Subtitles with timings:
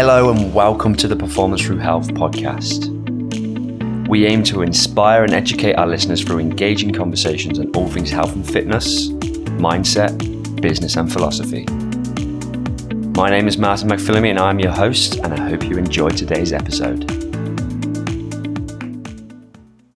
[0.00, 2.86] Hello, and welcome to the Performance Through Health podcast.
[4.06, 8.32] We aim to inspire and educate our listeners through engaging conversations on all things health
[8.32, 9.08] and fitness,
[9.58, 11.64] mindset, business, and philosophy.
[13.20, 16.52] My name is Martin McPhillamy, and I'm your host, and I hope you enjoy today's
[16.52, 17.08] episode.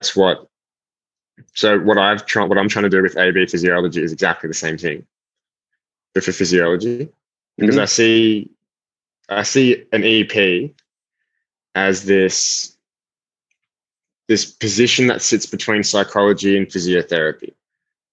[0.01, 0.49] That's what.
[1.53, 4.53] So what I've tried, what I'm trying to do with AB physiology is exactly the
[4.53, 5.05] same thing,
[6.13, 7.07] but for physiology,
[7.57, 7.81] because Mm-hmm.
[7.83, 8.51] I see
[9.29, 10.71] I see an EP
[11.75, 12.77] as this
[14.29, 17.53] this position that sits between psychology and physiotherapy.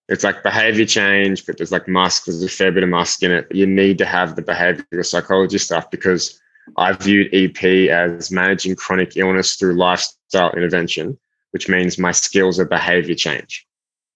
[0.09, 3.31] It's like behavior change, but there's like musk, there's a fair bit of musk in
[3.31, 3.47] it.
[3.49, 6.41] But you need to have the behavioral psychology stuff because
[6.77, 11.17] I viewed EP as managing chronic illness through lifestyle intervention,
[11.53, 13.67] which means my skills are behavior change.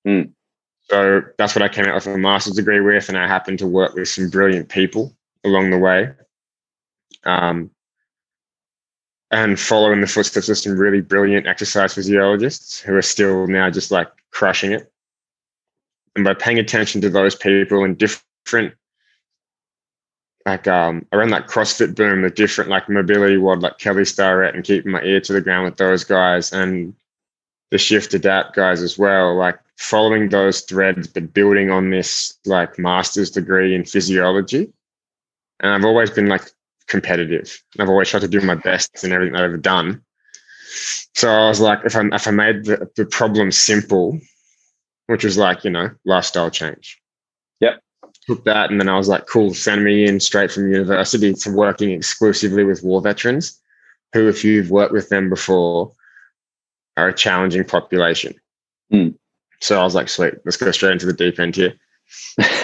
[0.07, 0.33] Mm.
[0.91, 3.67] So that's what I came out with a master's degree with, and I happened to
[3.67, 6.13] work with some brilliant people along the way.
[7.27, 7.71] Um,
[9.31, 13.69] and follow in the footsteps of some really brilliant exercise physiologists who are still now
[13.69, 14.93] just like crushing it.
[16.15, 18.75] And by paying attention to those people and different,
[20.47, 24.63] like um, around that CrossFit boom, the different like mobility world, like Kelly Starrett, and
[24.63, 26.95] keeping my ear to the ground with those guys and
[27.73, 32.79] the shift adapt guys as well, like following those threads, but building on this like
[32.79, 34.73] master's degree in physiology.
[35.59, 36.53] And I've always been like
[36.89, 37.63] competitive.
[37.79, 40.03] I've always tried to do my best in everything I've ever done.
[41.15, 44.19] So I was like, if I if I made the, the problem simple,
[45.07, 47.01] which was like, you know, lifestyle change.
[47.61, 47.81] Yep.
[48.27, 51.51] Took that and then I was like, cool, send me in straight from university to
[51.51, 53.61] working exclusively with war veterans,
[54.13, 55.93] who, if you've worked with them before,
[56.97, 58.35] are a challenging population.
[58.91, 59.09] Hmm.
[59.61, 61.75] So I was like, sweet, let's go straight into the deep end here.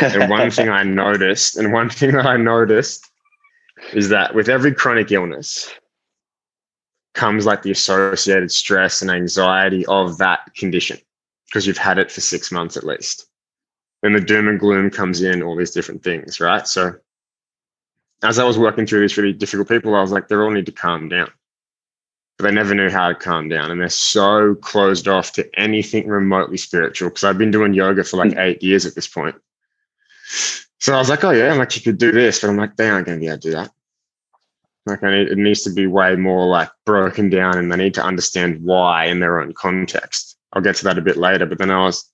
[0.01, 3.10] And one thing I noticed, and one thing that I noticed
[3.93, 5.73] is that with every chronic illness
[7.15, 10.99] comes like the associated stress and anxiety of that condition
[11.47, 13.27] because you've had it for six months at least.
[14.03, 16.67] Then the doom and gloom comes in, all these different things, right?
[16.67, 16.95] So
[18.23, 20.67] as I was working through these really difficult people, I was like, they all need
[20.67, 21.31] to calm down.
[22.39, 23.71] But they never knew how to calm down.
[23.71, 28.17] And they're so closed off to anything remotely spiritual because I've been doing yoga for
[28.17, 28.39] like hmm.
[28.39, 29.37] eight years at this point.
[30.81, 32.89] So I was like, oh yeah, like, you could do this, but I'm like, they
[32.89, 33.71] aren't going to be able to do that.
[34.87, 38.05] Like, need, it needs to be way more like broken down, and they need to
[38.05, 40.39] understand why in their own context.
[40.53, 42.11] I'll get to that a bit later, but then I was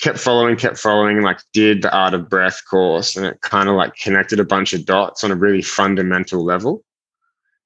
[0.00, 3.74] kept following, kept following, like did the art of breath course, and it kind of
[3.74, 6.84] like connected a bunch of dots on a really fundamental level.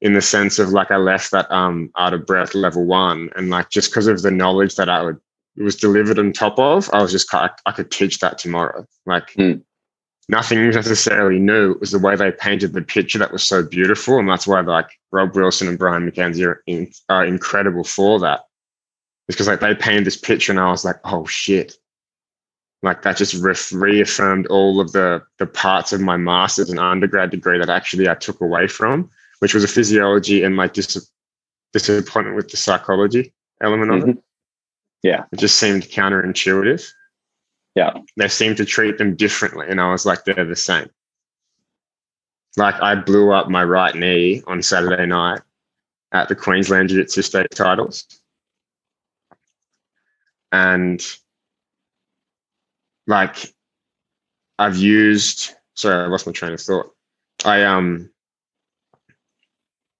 [0.00, 3.50] In the sense of like I left that um art of breath level one, and
[3.50, 5.20] like just because of the knowledge that I would
[5.56, 8.86] it was delivered on top of, I was just I, I could teach that tomorrow.
[9.06, 9.58] Like Hmm.
[10.28, 11.72] Nothing necessarily new.
[11.72, 14.60] It was the way they painted the picture that was so beautiful, and that's why
[14.60, 18.46] like Rob Wilson and Brian MacKenzie are, in, are incredible for that.
[19.28, 21.74] It's because like they painted this picture, and I was like, oh shit.
[22.82, 27.30] Like that just re- reaffirmed all of the the parts of my master's and undergrad
[27.30, 29.10] degree that actually I took away from,
[29.40, 31.10] which was a physiology and my dis-
[31.72, 34.16] disappointment with the psychology element of it.
[34.16, 34.22] Mhm.
[35.02, 35.24] Yeah.
[35.32, 36.86] It just seemed counterintuitive.
[37.74, 37.92] Yeah.
[38.16, 39.66] They seem to treat them differently.
[39.68, 40.88] And I was like, they're the same.
[42.56, 45.40] Like I blew up my right knee on Saturday night
[46.12, 48.06] at the Queensland Jiu Jitsu state titles.
[50.52, 51.04] And
[53.08, 53.52] like
[54.58, 56.94] I've used sorry, I lost my train of thought.
[57.44, 58.10] I um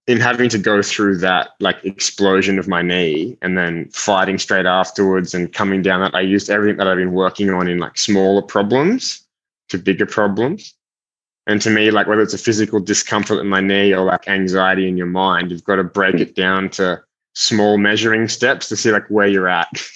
[0.06, 4.66] in having to go through that like explosion of my knee and then fighting straight
[4.66, 7.96] afterwards and coming down that I used everything that I've been working on in like
[7.96, 9.26] smaller problems
[9.70, 10.74] to bigger problems.
[11.46, 14.88] And to me, like whether it's a physical discomfort in my knee or like anxiety
[14.88, 17.02] in your mind, you've got to break it down to
[17.34, 19.68] small measuring steps to see like where you're at.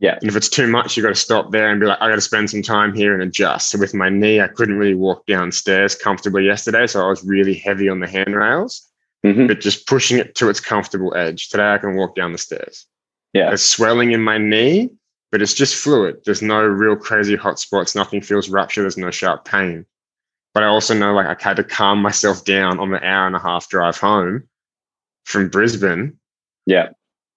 [0.00, 0.18] Yeah.
[0.20, 2.16] And if it's too much, you've got to stop there and be like, I got
[2.16, 3.70] to spend some time here and adjust.
[3.70, 6.86] So with my knee, I couldn't really walk downstairs comfortably yesterday.
[6.88, 8.86] So I was really heavy on the handrails
[9.24, 9.48] Mhm.
[9.48, 11.48] but just pushing it to its comfortable edge.
[11.48, 12.86] Today I can walk down the stairs.
[13.32, 13.46] Yeah.
[13.48, 14.90] There's swelling in my knee,
[15.32, 16.18] but it's just fluid.
[16.24, 17.94] There's no real crazy hot spots.
[17.94, 18.82] Nothing feels rupture.
[18.82, 19.86] There's no sharp pain.
[20.52, 23.34] But I also know like I had to calm myself down on the hour and
[23.34, 24.44] a half drive home
[25.24, 26.18] from Brisbane
[26.66, 26.90] Yeah.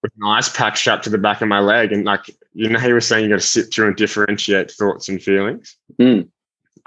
[0.03, 1.91] with an ice pack strapped to the back of my leg.
[1.93, 4.71] And like, you know how you were saying you got to sit through and differentiate
[4.71, 5.75] thoughts and feelings?
[5.99, 6.27] Mm.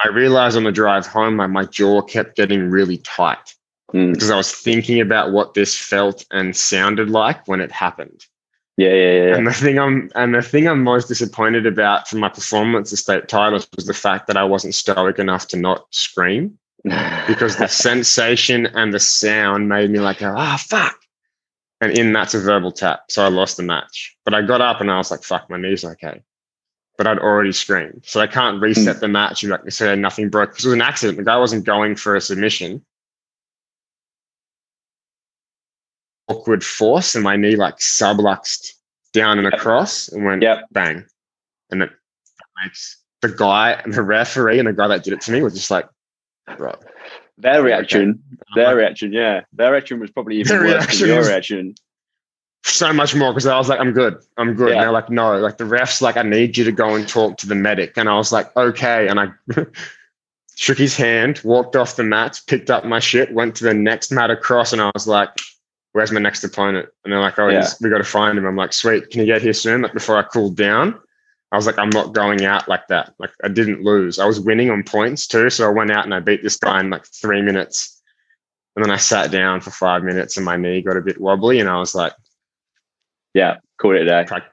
[0.04, 3.54] I realized on the drive home, my, my jaw kept getting really tight
[3.92, 4.12] Mm.
[4.12, 8.24] because I was thinking about what this felt and sounded like when it happened.
[8.76, 8.94] Yeah.
[8.94, 9.12] Yeah.
[9.12, 9.36] Yeah.
[9.36, 12.98] And the thing I'm and the thing I'm most disappointed about from my performance at
[12.98, 17.66] state titles was the fact that I wasn't stoic enough to not scream because the
[17.68, 20.96] sensation and the sound made me like, ah, oh, fuck.
[21.82, 23.04] And in that's a verbal tap.
[23.10, 24.16] So I lost the match.
[24.24, 26.22] But I got up and I was like, fuck, my knee's okay.
[26.96, 28.02] But I'd already screamed.
[28.06, 29.00] So I can't reset mm.
[29.00, 30.50] the match and like say nothing broke.
[30.50, 31.18] Because it was an accident.
[31.18, 32.84] The guy wasn't going for a submission.
[36.30, 38.72] Awkward force and my knee like subluxed
[39.12, 40.66] down and across and went yep.
[40.70, 41.04] bang.
[41.70, 41.90] And it
[42.62, 45.54] makes the guy and the referee and the guy that did it to me was
[45.54, 45.88] just like,
[46.58, 46.76] right.
[47.38, 48.42] Their reaction, okay.
[48.54, 51.74] their like, reaction, yeah, their reaction was probably even worse than your reaction.
[52.64, 54.68] So much more because I was like, I'm good, I'm good.
[54.68, 54.74] Yeah.
[54.74, 57.38] And they're like, no, like the refs, like, I need you to go and talk
[57.38, 57.96] to the medic.
[57.96, 59.08] And I was like, okay.
[59.08, 59.28] And I
[60.56, 64.12] shook his hand, walked off the mat, picked up my shit, went to the next
[64.12, 65.30] mat across, and I was like,
[65.92, 66.88] where's my next opponent?
[67.04, 67.66] And they're like, oh, yeah.
[67.80, 68.46] we got to find him.
[68.46, 69.82] I'm like, sweet, can you get here soon?
[69.82, 70.98] Like before I cool down.
[71.52, 73.12] I was like, I'm not going out like that.
[73.18, 74.20] Like I didn't lose.
[74.20, 75.50] I was winning on points too.
[75.50, 78.00] So I went out and I beat this guy in like three minutes.
[78.76, 81.58] And then I sat down for five minutes and my knee got a bit wobbly.
[81.58, 82.12] And I was like,
[83.34, 84.24] Yeah, call it a day.
[84.28, 84.46] Pra-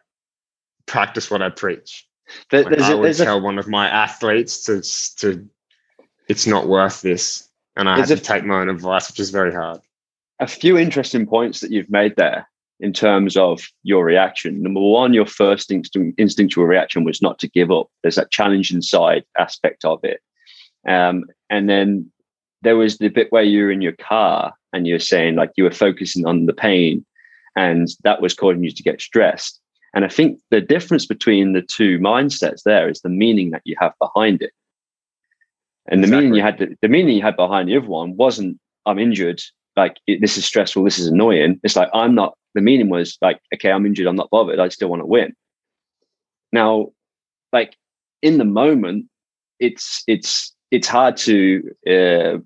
[0.88, 2.07] practice what I preach.
[2.50, 4.81] There, like I would tell a, one of my athletes to
[5.22, 5.48] to
[6.28, 7.48] it's not worth this.
[7.75, 9.81] And I had to a, take my own advice, which is very hard.
[10.39, 12.48] A few interesting points that you've made there
[12.80, 14.62] in terms of your reaction.
[14.62, 17.88] Number one, your first instinct, instinctual reaction was not to give up.
[18.04, 20.22] There's that challenge inside aspect of it.
[20.88, 22.12] Um, and then
[22.62, 25.51] there was the bit where you were in your car and you were saying like
[25.56, 27.06] you were focusing on the pain
[27.56, 29.60] and that was causing you to get stressed.
[29.94, 33.75] And I think the difference between the two mindsets there is the meaning that you
[33.80, 34.51] have behind it.
[35.89, 36.25] And the exactly.
[36.25, 39.42] meaning you had, to, the meaning you had behind the other one wasn't I'm injured,
[39.77, 41.59] like this is stressful, this is annoying.
[41.63, 44.69] It's like I'm not the meaning was like, okay, I'm injured, I'm not bothered, I
[44.69, 45.33] still want to win.
[46.51, 46.88] Now,
[47.53, 47.75] like
[48.21, 49.06] in the moment,
[49.59, 52.39] it's it's it's hard to uh,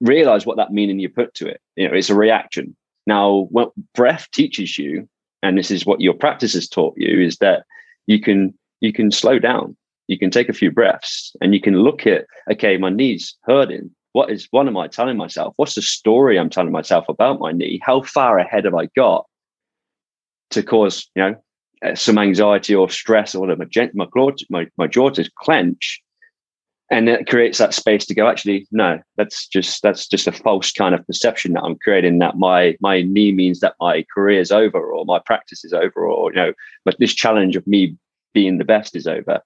[0.00, 1.60] realize what that meaning you put to it.
[1.76, 2.76] You know, it's a reaction.
[3.06, 5.08] Now, what breath teaches you,
[5.42, 7.64] and this is what your practice has taught you, is that
[8.06, 9.76] you can you can slow down.
[10.06, 13.90] You can take a few breaths, and you can look at okay, my knees hurting.
[14.18, 15.54] What is what am I telling myself?
[15.56, 17.78] What's the story I'm telling myself about my knee?
[17.84, 19.26] How far ahead have I got?
[20.50, 21.34] to cause you know
[21.84, 23.64] uh, some anxiety or stress or whatever.
[23.94, 26.02] My, my, my, my jaw to clench,
[26.90, 28.28] and it creates that space to go.
[28.28, 32.18] Actually, no, that's just that's just a false kind of perception that I'm creating.
[32.18, 36.04] That my my knee means that my career is over, or my practice is over,
[36.04, 36.52] or you know,
[36.84, 37.96] but this challenge of me
[38.34, 39.40] being the best is over.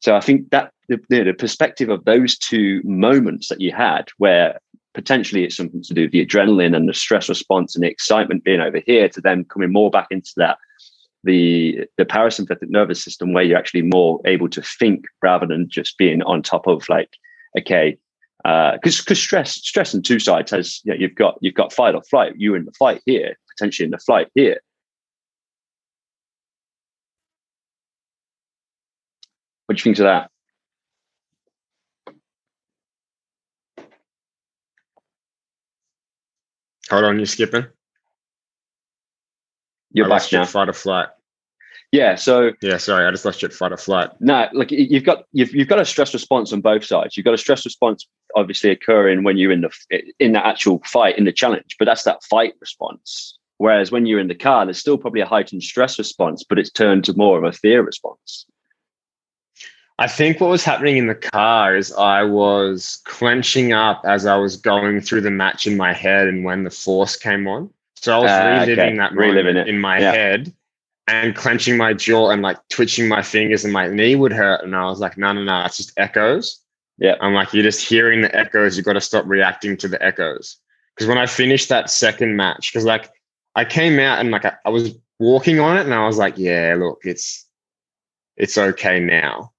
[0.00, 4.60] So I think that the, the perspective of those two moments that you had, where
[4.94, 8.44] potentially it's something to do with the adrenaline and the stress response and the excitement
[8.44, 10.58] being over here to then coming more back into that
[11.22, 15.98] the the parasympathetic nervous system where you're actually more able to think rather than just
[15.98, 17.10] being on top of like
[17.58, 17.98] okay
[18.42, 21.72] because uh, because stress stress on two sides has you know, you've got you've got
[21.72, 22.32] fight or flight.
[22.36, 24.60] You're in the fight here potentially in the flight here.
[29.66, 30.30] What do you think of that
[36.90, 37.66] Hold on, you're skipping?
[39.92, 40.44] You're I back now.
[40.44, 41.08] Fight or flight.
[41.92, 42.16] Yeah.
[42.16, 44.10] So yeah, sorry, I just lost your fight or flight.
[44.20, 47.16] No, like you've got you've you've got a stress response on both sides.
[47.16, 51.18] You've got a stress response obviously occurring when you're in the in the actual fight
[51.18, 53.38] in the challenge, but that's that fight response.
[53.58, 56.70] Whereas when you're in the car, there's still probably a heightened stress response, but it's
[56.70, 58.44] turned to more of a fear response.
[59.98, 64.36] I think what was happening in the car is I was clenching up as I
[64.36, 67.70] was going through the match in my head and when the force came on.
[67.96, 68.96] So I was uh, reliving okay.
[68.98, 70.12] that reliving it in my yeah.
[70.12, 70.54] head
[71.08, 74.62] and clenching my jaw and like twitching my fingers and my knee would hurt.
[74.62, 76.60] And I was like, no, no, no, it's just echoes.
[76.98, 77.16] Yeah.
[77.20, 78.76] I'm like, you're just hearing the echoes.
[78.76, 80.58] You've got to stop reacting to the echoes.
[80.94, 83.10] Because when I finished that second match, because like
[83.54, 86.36] I came out and like I, I was walking on it and I was like,
[86.36, 87.46] yeah, look, it's
[88.36, 89.52] it's okay now.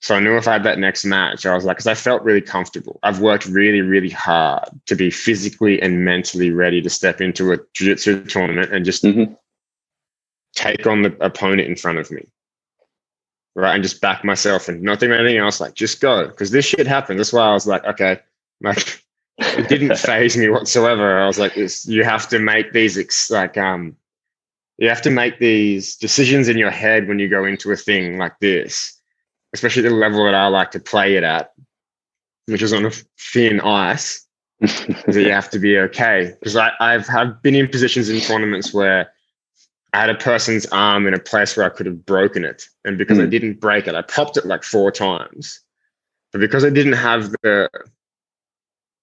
[0.00, 2.22] So I knew if I had that next match, I was like, because I felt
[2.22, 3.00] really comfortable.
[3.02, 7.58] I've worked really, really hard to be physically and mentally ready to step into a
[7.74, 9.32] jiu-jitsu tournament and just mm-hmm.
[10.54, 12.26] take on the opponent in front of me.
[13.56, 13.74] Right.
[13.74, 15.60] And just back myself and not think anything else.
[15.60, 16.28] Like, just go.
[16.28, 17.18] Because this shit happened.
[17.18, 18.20] That's why I was like, okay,
[18.60, 19.02] like
[19.38, 21.20] it didn't phase me whatsoever.
[21.20, 23.96] I was like, you have to make these ex- like um
[24.76, 28.16] you have to make these decisions in your head when you go into a thing
[28.16, 28.97] like this
[29.52, 31.52] especially the level that I like to play it at,
[32.46, 34.26] which is on a thin ice,
[34.60, 36.34] that you have to be okay.
[36.38, 39.12] Because I, I've have been in positions in tournaments where
[39.92, 42.68] I had a person's arm in a place where I could have broken it.
[42.84, 43.22] And because mm.
[43.22, 43.30] I hmm.
[43.30, 45.60] didn't break it, I popped it like four times.
[46.32, 47.70] But because I didn't have the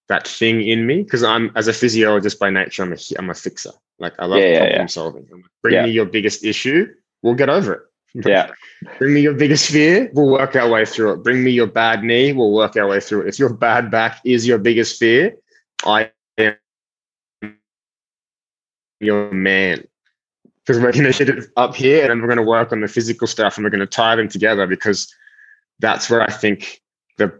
[0.08, 3.34] that thing in me because I'm as a physiologist by nature, I'm a I'm a
[3.34, 3.72] fixer.
[3.98, 4.86] Like I love Yeah, yeah, problem yeah.
[4.86, 5.28] solving.
[5.32, 5.86] Like, Bring Yeah.
[5.86, 7.82] me your biggest issue, we'll get over it.
[8.24, 8.52] Yeah.
[8.98, 11.24] Bring me your biggest fear, we'll work our way through it.
[11.24, 13.28] Bring me your bad knee, we'll work our way through it.
[13.28, 15.36] If your bad back is your biggest fear,
[15.86, 16.56] I am
[19.02, 19.84] your man.
[20.66, 22.82] Because we're going to hit it up here and then we're going to work on
[22.82, 25.14] the physical stuff and we're going to tie them together because
[25.80, 26.82] that's where I think
[27.18, 27.32] the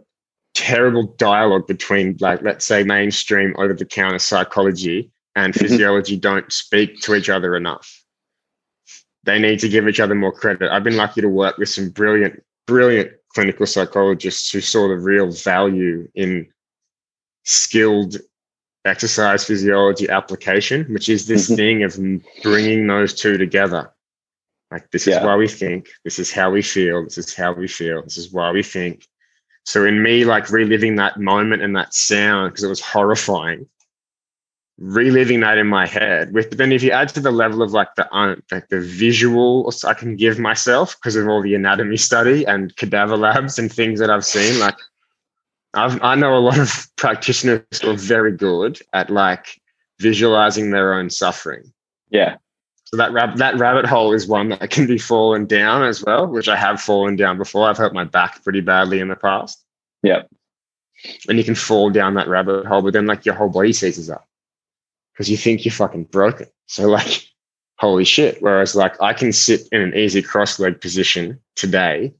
[0.54, 5.60] terrible dialogue between, like, let's say mainstream over the counter psychology and Mhm.
[5.60, 8.04] physiology don't speak to each other enough.
[9.26, 10.70] They need to give each other more credit.
[10.70, 15.30] I've been lucky to work with some brilliant, brilliant clinical psychologists who saw the real
[15.32, 16.46] value in
[17.44, 18.16] skilled
[18.84, 21.56] exercise physiology application, which is this Mhm.
[21.56, 21.98] thing of
[22.42, 23.90] bringing those two together.
[24.70, 25.24] Like, this is Yeah.
[25.24, 28.32] why we think, this is how we feel, this is how we feel, this is
[28.32, 29.08] why we think.
[29.64, 33.68] So, in me, like reliving that moment and that sound, because it was horrifying,
[34.78, 37.72] reliving that in my head with but then if you add to the level of
[37.72, 38.06] like the
[38.52, 43.16] like the visuals i can give myself because of all the anatomy study and cadaver
[43.16, 44.76] labs and things that i've seen like
[45.72, 49.58] I've, i know a lot of practitioners who are very good at like
[49.98, 51.72] visualizing their own suffering
[52.10, 52.36] Yeah.
[52.84, 56.26] so that rab- that rabbit hole is one that can be fallen down as well
[56.26, 59.64] which i have fallen down before i've hurt my back pretty badly in the past
[60.02, 60.24] Yeah.
[61.30, 64.10] and you can fall down that rabbit hole but then like your whole body seizes
[64.10, 64.28] up
[65.16, 66.46] because you think you're fucking broken.
[66.66, 67.26] So like,
[67.78, 68.42] holy shit.
[68.42, 72.14] Whereas like I can sit in an easy cross leg position today.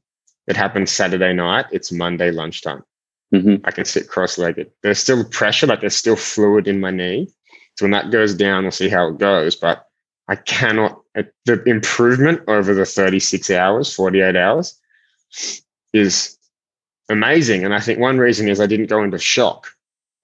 [0.47, 1.67] It happened Saturday night.
[1.71, 2.83] It's Monday lunchtime.
[3.31, 4.71] hmm I can sit cross legged.
[4.83, 7.29] There's still pressure, like there's still fluid in my knee.
[7.77, 9.55] So when that goes down, we'll see how it goes.
[9.55, 9.85] But
[10.29, 14.79] I cannot, it- the improvement over the 36 hours, 48 hours
[15.93, 16.37] is
[17.09, 17.63] amazing.
[17.65, 19.67] And I think one reason is I didn't go into shock.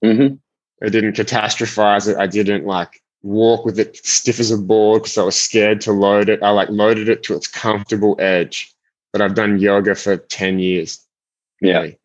[0.02, 0.34] hmm
[0.84, 2.16] I didn't catastrophize it.
[2.16, 5.92] I didn't like walk with it stiff as a board because I was scared to
[5.92, 6.42] load it.
[6.42, 8.72] I like loaded it to its comfortable edge.
[9.12, 11.04] But I've done yoga for 10 years.
[11.60, 11.78] Yeah.
[11.78, 11.98] really,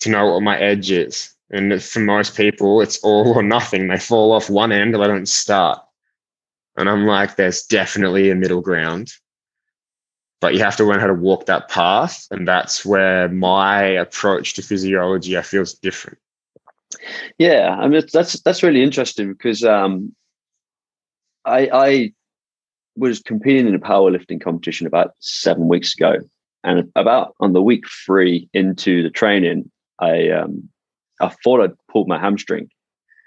[0.00, 1.34] To know what my edge is.
[1.50, 3.88] And for most people, it's all or nothing.
[3.88, 5.80] They fall off one end or they don't start.
[6.76, 9.12] And I'm like, there's definitely a middle ground.
[10.40, 12.26] But you have to learn how to walk that path.
[12.30, 16.18] And that's where my approach to physiology I feel is different.
[17.38, 20.14] Yeah, I mean that's that's really interesting because um,
[21.44, 22.12] I I
[22.96, 26.16] was competing in a powerlifting competition about seven weeks ago,
[26.64, 30.68] and about on the week three into the training, I um,
[31.20, 32.68] I thought I'd pulled my hamstring.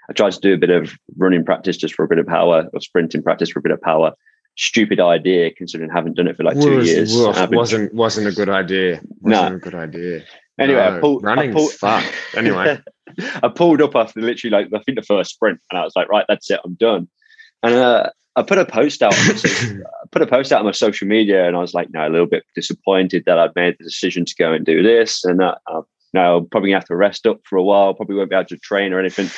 [0.08, 2.68] I tried to do a bit of running practice just for a bit of power,
[2.72, 4.12] or sprinting practice for a bit of power.
[4.56, 7.14] Stupid idea considering I haven't done it for like two years.
[7.14, 9.00] woof, I've wasn't wasn't a good idea.
[9.20, 10.24] Wasn't a good idea.
[10.58, 12.04] Anyway, I No, pulled, I running's pulled, fun.
[12.36, 12.80] Anyway.
[13.42, 16.08] I pulled up after literally like I think the first sprint, and I was like,
[16.08, 17.08] right, that's it, I'm done.
[17.62, 19.18] And uh, I put a post out.
[19.18, 21.74] On my social, I put a post out on my social media, and I was
[21.74, 24.82] like, no, a little bit disappointed that I'd made the decision to go and do
[24.82, 25.82] this, and that uh,
[26.14, 27.94] now I'm probably gonna have to rest up for a while.
[27.94, 29.28] Probably won't be able to train or anything.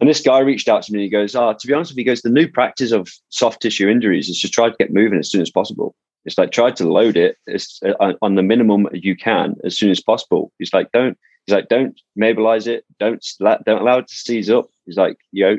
[0.00, 1.00] And this guy reached out to me.
[1.00, 3.08] and He goes, "Ah, to be honest with you, he goes, the new practice of
[3.28, 5.94] soft tissue injuries is just try to get moving as soon as possible.
[6.24, 7.36] It's like try to load it
[7.84, 10.52] uh, on the minimum you can as soon as possible.
[10.58, 11.18] He's like, don't.
[11.46, 12.84] He's like, don't mobilize it.
[12.98, 14.68] Don't don't allow it to seize up.
[14.84, 15.58] He's like, you know,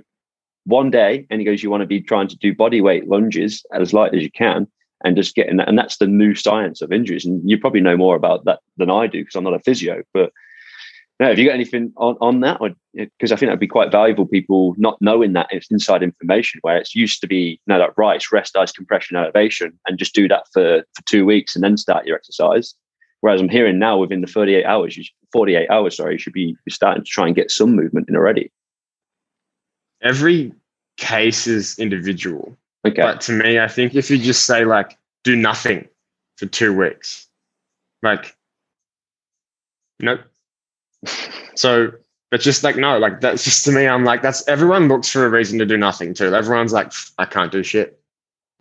[0.65, 3.65] one day, and he goes, you want to be trying to do body weight lunges
[3.73, 4.67] as light as you can,
[5.03, 5.67] and just getting that.
[5.67, 7.25] And that's the new science of injuries.
[7.25, 10.03] And you probably know more about that than I do because I'm not a physio.
[10.13, 10.31] But
[11.21, 12.59] no, have you got anything on, on that?
[12.95, 14.25] Because I think that'd be quite valuable.
[14.25, 18.15] People not knowing that it's inside information where it's used to be, no, that right,
[18.15, 21.77] it's rest, ice, compression, elevation, and just do that for, for two weeks and then
[21.77, 22.73] start your exercise.
[23.19, 26.57] Whereas I'm hearing now within the 38 hours, you, 48 hours, sorry, you should be
[26.69, 28.51] starting to try and get some movement in already.
[30.01, 30.51] Every
[30.97, 32.57] case is individual.
[32.83, 32.99] Okay.
[32.99, 35.87] But to me, I think if you just say like do nothing
[36.37, 37.27] for two weeks,
[38.01, 38.35] like
[39.99, 40.21] nope.
[41.55, 41.91] So
[42.31, 45.25] it's just like no, like that's just to me, I'm like, that's everyone looks for
[45.25, 46.33] a reason to do nothing too.
[46.33, 47.99] Everyone's like, I can't do shit.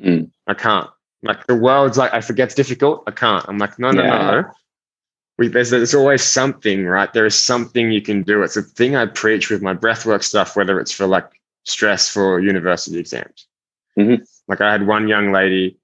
[0.03, 0.31] Mm.
[0.47, 0.89] I can't.
[1.23, 3.05] Like the world's like, I forget it's difficult.
[3.07, 3.45] I can't.
[3.49, 4.31] I'm like, no, no, Yeah.
[4.31, 4.45] no.
[5.39, 7.11] We, there's, there's always something, right?
[7.13, 8.43] There is something you can do.
[8.43, 11.31] It's a thing I preach with my breathwork stuff, whether it's for like
[11.65, 13.47] stress for university exams.
[13.99, 14.27] Mhm.
[14.49, 15.79] Like I had one young lady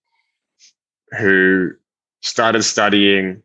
[1.19, 1.73] who
[2.21, 3.43] started studying,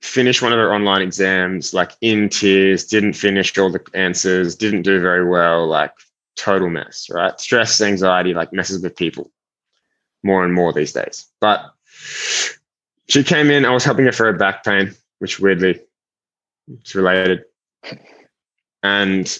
[0.00, 4.82] finished one of her online exams, like in tears, didn't finish all the answers, didn't
[4.82, 5.92] do very well, like
[6.36, 7.38] total mess, right?
[7.38, 9.30] Stress, anxiety, like messes with people
[10.22, 11.26] more and more these days.
[11.40, 11.72] But
[13.08, 15.80] she came in, I was helping her for her back pain, which weirdly
[16.68, 17.44] it's related.
[18.82, 19.38] and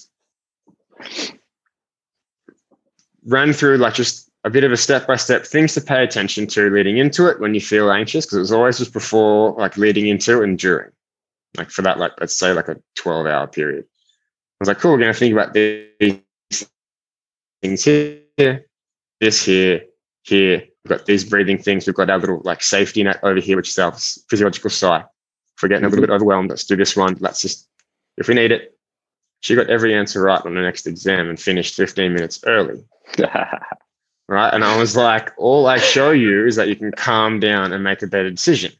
[3.24, 6.46] ran through like just a bit of a step by step things to pay attention
[6.46, 9.76] to leading into it when you feel anxious because it was always just before like
[9.76, 10.90] leading into and during
[11.56, 13.84] like for that like let's say like a 12 hour period.
[13.84, 16.64] I was like cool we're going to think about these
[17.62, 18.66] things here
[19.20, 19.84] this here
[20.24, 20.64] here.
[20.84, 21.86] We've got these breathing things.
[21.86, 25.04] We've got our little like safety net over here which is our physiological side.
[25.56, 27.16] If we're getting a little bit overwhelmed let's do this one.
[27.20, 27.68] Let's just
[28.16, 28.76] if we need it.
[29.42, 32.84] She got every answer right on the next exam and finished 15 minutes early
[34.30, 34.54] right?
[34.54, 37.82] And I was like, all I show you is that you can calm down and
[37.82, 38.72] make a better decision.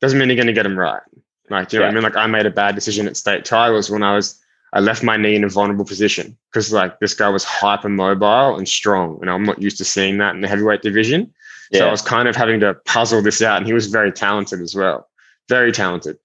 [0.00, 1.00] Doesn't mean you're going to get them right.
[1.48, 1.88] Like, you know yeah.
[1.88, 2.02] what I mean?
[2.02, 4.38] Like, I made a bad decision at state titles when I was,
[4.72, 8.56] I left my knee in a vulnerable position because, like, this guy was hyper mobile
[8.56, 9.18] and strong.
[9.20, 11.32] And I'm not used to seeing that in the heavyweight division.
[11.70, 11.80] Yeah.
[11.80, 13.58] So I was kind of having to puzzle this out.
[13.58, 15.08] And he was very talented as well.
[15.48, 16.18] Very talented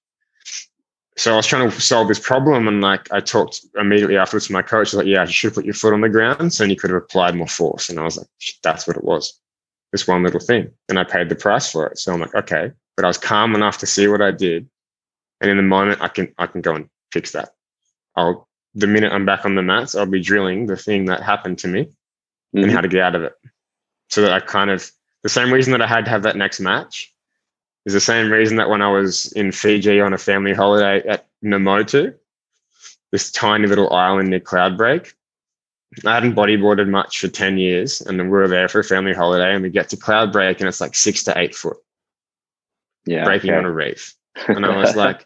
[1.19, 4.53] so I was trying to solve this problem, and like I talked immediately afterwards to
[4.53, 4.93] my coach.
[4.93, 7.35] like, "Yeah, you should put your foot on the ground, so you could have applied
[7.35, 8.27] more force." And I was like,
[8.63, 9.37] "That's what it was,
[9.91, 11.97] this one little thing." And I paid the price for it.
[11.97, 14.69] So I'm like, "Okay," but I was calm enough to see what I did,
[15.41, 17.49] and in the moment, I can I can go and fix that.
[18.15, 21.59] I'll the minute I'm back on the mats, I'll be drilling the thing that happened
[21.59, 22.63] to me mm-hmm.
[22.63, 23.33] and how to get out of it.
[24.09, 24.89] So that I kind of
[25.23, 27.13] the same reason that I had to have that next match
[27.89, 31.25] is the same reason that when I was in Fiji on a family holiday at
[31.43, 32.13] Namotu,
[33.11, 35.13] this tiny little island near Cloudbreak,
[36.05, 37.99] I hadn't bodyboarded much for 10 years.
[38.01, 40.67] And then we were there for a family holiday and we get to Cloudbreak and
[40.67, 41.77] it's like six to eight foot.
[43.05, 43.23] Yeah.
[43.23, 43.57] Breaking okay.
[43.57, 44.15] on a reef.
[44.47, 45.25] And I was like,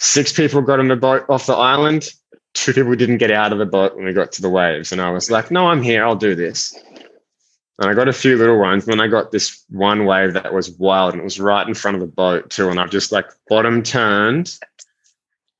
[0.00, 2.08] six people got on the boat off the island.
[2.54, 4.90] Two people didn't get out of the boat when we got to the waves.
[4.92, 6.04] And I was like, no, I'm here.
[6.04, 6.74] I'll do this.
[7.78, 8.84] And I got a few little ones.
[8.84, 11.74] And then I got this one wave that was wild and it was right in
[11.74, 12.68] front of the boat too.
[12.68, 14.58] And I've just like bottom turned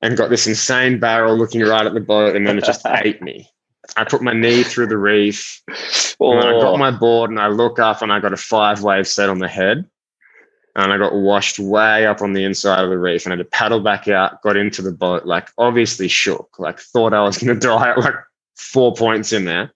[0.02, 2.34] and got this insane barrel looking right at the boat.
[2.34, 3.48] And then it just ate me.
[3.96, 5.62] I put my knee through the reef.
[6.21, 6.32] Oh.
[6.32, 6.76] And I got oh.
[6.76, 9.49] my board and I look up and I got a five wave set on the
[9.49, 9.88] head.
[10.75, 13.45] And I got washed way up on the inside of the reef and I had
[13.45, 17.38] to paddle back out, got into the boat, like obviously shook, like thought I was
[17.38, 18.14] going to die at like
[18.56, 19.73] four points in there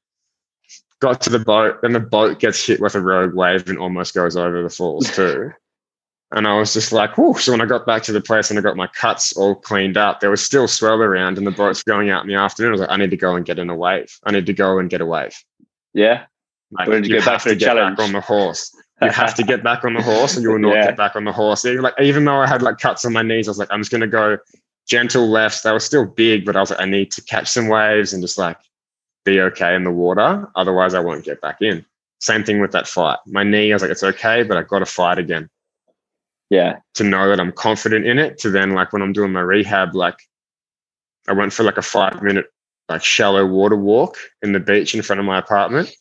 [1.03, 4.15] got to the boat, then the boat gets hit with a rogue wave and almost
[4.15, 5.51] goes over the falls too.
[6.31, 7.35] and I was just like, whoo.
[7.35, 9.97] So when I got back to the place and I got my cuts all cleaned
[9.97, 12.71] up, there was still swell around and the boat's going out in the afternoon.
[12.71, 14.17] I was like, I need to go and get in a wave.
[14.25, 15.37] I need to go and get a wave.
[15.93, 16.25] Yeah.
[16.71, 17.99] Like, you get back to get challenge.
[17.99, 18.75] back on the horse.
[19.03, 20.87] You have to get back on the horse and you will not yeah.
[20.87, 21.67] get back on the horse.
[21.67, 23.81] Even, like, even though I had like cuts on my knees, I was like, I'm
[23.81, 24.39] just going to go
[24.87, 25.63] gentle lefts.
[25.63, 28.23] They were still big, but I was like, I need to catch some waves and
[28.23, 28.57] just like
[29.25, 30.49] be okay in the water.
[30.55, 31.85] Otherwise, I won't get back in.
[32.21, 33.19] Same thing with that fight.
[33.27, 35.49] My knee, I was like, it's okay, but I've got to fight again.
[36.51, 36.79] Yeah.
[36.95, 38.39] To know that I'm confident in it.
[38.39, 40.19] To then, like, when I'm doing my rehab, like,
[41.29, 42.47] I went for like a five minute,
[42.89, 45.95] like, shallow water walk in the beach in front of my apartment.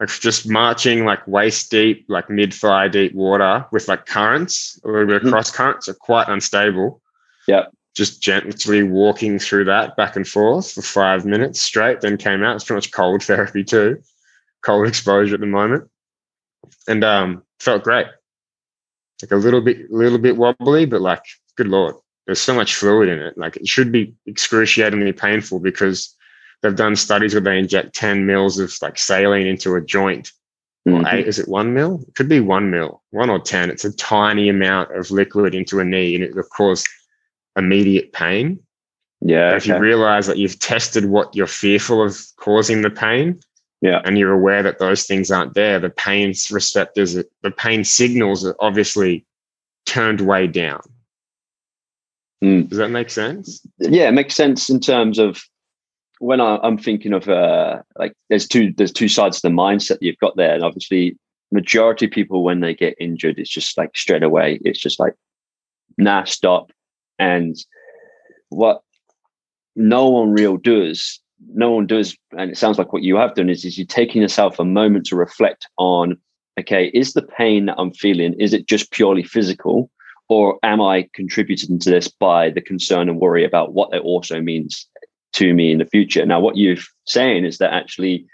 [0.00, 4.88] Like, just marching, like, waist deep, like, mid thigh deep water with like currents, a
[4.88, 5.32] little bit of mm-hmm.
[5.32, 7.00] cross currents, are quite unstable.
[7.46, 12.42] Yeah just gently walking through that back and forth for five minutes straight, then came
[12.42, 12.56] out.
[12.56, 14.02] It's pretty much cold therapy too,
[14.62, 15.88] cold exposure at the moment.
[16.88, 18.06] And um, felt great.
[19.20, 21.22] Like a little bit, little bit wobbly, but like,
[21.56, 21.94] good lord,
[22.26, 23.36] there's so much fluid in it.
[23.36, 26.16] Like it should be excruciatingly painful because
[26.62, 30.32] they've done studies where they inject 10 mils of like saline into a joint.
[30.88, 31.06] Mm-hmm.
[31.06, 32.04] Or eight, is it one mil?
[32.08, 33.70] It could be one mil, one or 10.
[33.70, 36.84] It's a tiny amount of liquid into a knee and it of cause
[37.56, 38.58] immediate pain.
[39.20, 39.56] Yeah.
[39.56, 43.40] If you realize that you've tested what you're fearful of causing the pain,
[43.80, 48.44] yeah, and you're aware that those things aren't there, the pain receptors, the pain signals
[48.44, 49.26] are obviously
[49.86, 50.80] turned way down.
[52.42, 52.68] Mm.
[52.68, 53.60] Does that make sense?
[53.78, 55.42] Yeah, it makes sense in terms of
[56.18, 59.98] when I, am thinking of uh, like there's two there's two sides to the mindset
[59.98, 61.16] that you've got there, and obviously
[61.50, 65.14] majority of people when they get injured, it's just like straight away, it's just like
[65.98, 66.70] nah, stop,
[67.22, 67.56] and
[68.48, 68.82] what
[69.76, 71.20] no one real does,
[71.54, 74.22] no one does, and it sounds like what you have done is, is you're taking
[74.22, 76.16] yourself a moment to reflect on,
[76.58, 79.88] okay, is the pain that I'm feeling, is it just purely physical?
[80.28, 84.40] Or am I contributing to this by the concern and worry about what it also
[84.40, 84.88] means
[85.34, 86.24] to me in the future?
[86.26, 88.26] Now, what you're saying is that actually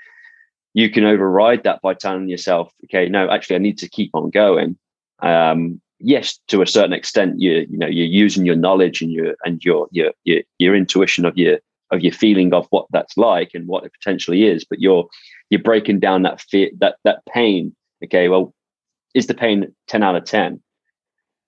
[0.75, 4.31] you can override that by telling yourself, okay, no, actually, I need to keep on
[4.31, 4.79] going.
[5.21, 9.35] Um, yes, to a certain extent, you you know you're using your knowledge and your
[9.45, 11.59] and your your your, your intuition of your
[11.91, 15.07] of your feeling of what that's like and what it potentially is, but you're
[15.51, 17.75] you're breaking down that fear that that pain.
[18.05, 18.55] Okay, well,
[19.15, 20.61] is the pain ten out of ten?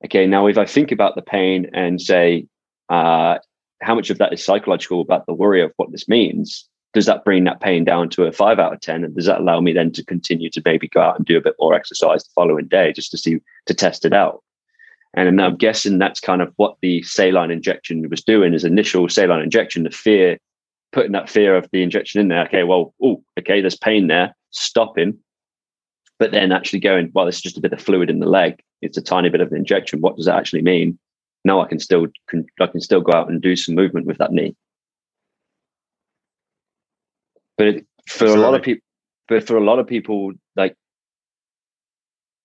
[0.04, 2.46] Okay, now if I think about the pain and say,
[2.88, 3.38] uh,
[3.82, 6.68] how much of that is psychological about the worry of what this means?
[6.92, 9.04] Does that bring that pain down to a five out of 10?
[9.04, 11.40] And does that allow me then to continue to maybe go out and do a
[11.40, 14.42] bit more exercise the following day just to see, to test it out?
[15.14, 19.42] And I'm guessing that's kind of what the saline injection was doing is initial saline
[19.42, 20.38] injection, the fear,
[20.92, 22.44] putting that fear of the injection in there.
[22.44, 25.18] Okay, well, oh, okay, there's pain there, stop him.
[26.18, 28.60] But then actually going, well, this is just a bit of fluid in the leg.
[28.82, 30.00] It's a tiny bit of an injection.
[30.00, 30.98] What does that actually mean?
[31.44, 32.06] No, I can still
[32.60, 34.54] I can still go out and do some movement with that knee.
[37.60, 38.42] But it, for Absolutely.
[38.42, 38.82] a lot of people,
[39.28, 40.74] but for a lot of people, like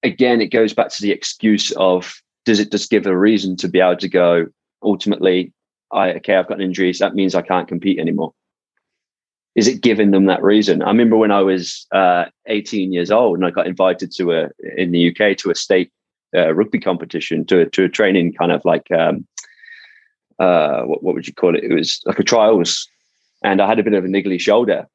[0.04, 3.70] again, it goes back to the excuse of does it just give a reason to
[3.70, 4.48] be able to go
[4.84, 5.54] ultimately
[5.94, 8.34] i okay i've got an injury so that means i can't compete anymore.
[9.56, 10.82] Is it giving them that reason?
[10.82, 14.50] I remember when i was uh, 18 years old and i got invited to a
[14.76, 15.94] in the uk to a state
[16.36, 19.26] uh, rugby competition to, to a training kind of like um,
[20.40, 21.64] uh, what, what would you call it?
[21.64, 22.86] It was like a trials.
[23.46, 24.86] And i had a bit of a niggly shoulder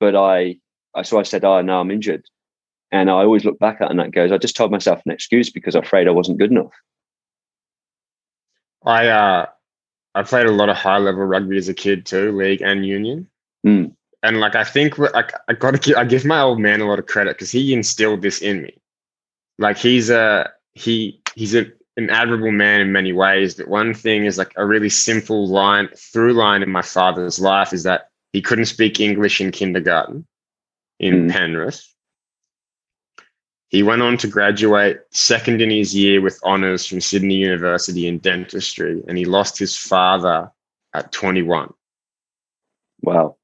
[0.00, 0.56] but i,
[0.94, 2.24] I so i said oh now i'm injured
[2.90, 5.12] and I always look back at it and that goes, I just told myself an
[5.12, 6.72] excuse because I'm afraid I wasn't good enough.
[8.84, 9.46] I uh,
[10.14, 13.28] I played a lot of high level rugby as a kid too, league and union.
[13.66, 13.94] Mm.
[14.22, 16.86] And like I think like I got to give, I give my old man a
[16.86, 18.78] lot of credit because he instilled this in me.
[19.58, 23.54] Like he's a he he's a, an admirable man in many ways.
[23.54, 27.72] But one thing is like a really simple line through line in my father's life
[27.72, 30.26] is that he couldn't speak English in kindergarten
[30.98, 31.30] in mm.
[31.30, 31.84] Penrith.
[33.68, 38.18] He went on to graduate second in his year with honours from Sydney University in
[38.18, 40.50] dentistry, and he lost his father
[40.94, 41.72] at 21.
[43.02, 43.36] Wow.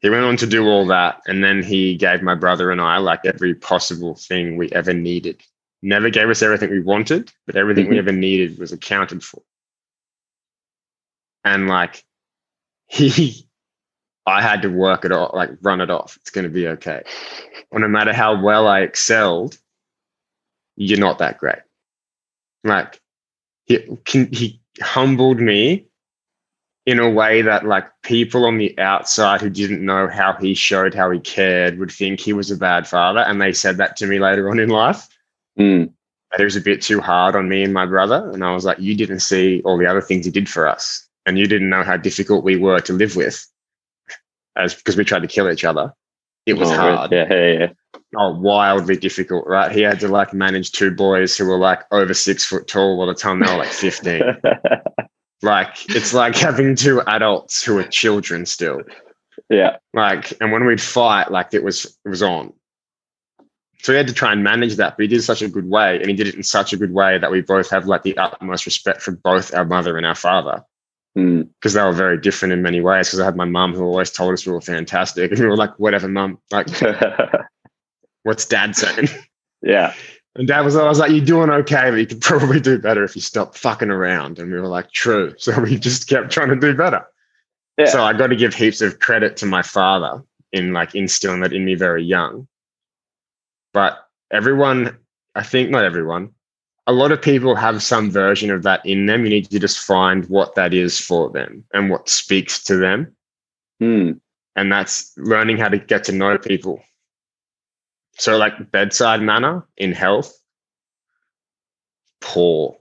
[0.00, 2.98] He went on to do all that, and then he gave my brother and I
[2.98, 5.42] like every possible thing we ever needed.
[5.82, 7.94] Never gave us everything we wanted, but everything mm-hmm.
[7.94, 9.42] we ever needed was accounted for.
[11.44, 12.04] And like,
[12.86, 13.48] he,
[14.26, 16.16] I had to work it off, like run it off.
[16.20, 17.02] It's going to be okay.
[17.70, 19.58] Well, no matter how well I excelled,
[20.76, 21.62] you're not that great.
[22.64, 23.00] Like
[23.64, 25.86] he he humbled me
[26.86, 30.94] in a way that like people on the outside who didn't know how he showed
[30.94, 34.06] how he cared would think he was a bad father and they said that to
[34.06, 35.08] me later on in life
[35.58, 35.90] mm.
[36.30, 38.64] that it was a bit too hard on me and my brother and i was
[38.64, 41.70] like you didn't see all the other things he did for us and you didn't
[41.70, 43.46] know how difficult we were to live with
[44.56, 45.92] as because we tried to kill each other
[46.46, 47.72] it was oh, hard yeah, yeah, yeah
[48.16, 49.72] oh, wildly difficult, right?
[49.72, 53.06] He had to like manage two boys who were like over six foot tall by
[53.06, 54.22] the time they were like 15.
[55.42, 58.82] like it's like having two adults who are children still.
[59.48, 59.76] Yeah.
[59.94, 62.52] Like, and when we'd fight, like it was it was on.
[63.80, 65.96] So he had to try and manage that, but he did such a good way,
[65.96, 68.16] and he did it in such a good way that we both have like the
[68.16, 70.64] utmost respect for both our mother and our father.
[71.14, 71.74] Because mm.
[71.74, 73.08] they were very different in many ways.
[73.08, 75.56] Because I had my mum who always told us we were fantastic, and we were
[75.56, 76.68] like, "Whatever, mum." Like,
[78.22, 79.08] what's dad saying?
[79.62, 79.94] Yeah.
[80.34, 83.04] And dad was, I was like, you're doing okay, but you could probably do better
[83.04, 84.38] if you stop fucking around.
[84.38, 85.34] And we were like, true.
[85.38, 87.06] So we just kept trying to do better.
[87.78, 87.86] Yeah.
[87.86, 90.22] So I got to give heaps of credit to my father
[90.52, 92.46] in like instilling that in me very young.
[93.72, 93.98] But
[94.30, 94.98] everyone,
[95.34, 96.30] I think not everyone,
[96.86, 99.24] a lot of people have some version of that in them.
[99.24, 103.14] You need to just find what that is for them and what speaks to them.
[103.80, 104.20] Mm.
[104.56, 106.82] And that's learning how to get to know people
[108.18, 110.38] so, like bedside manner in health,
[112.20, 112.76] poor.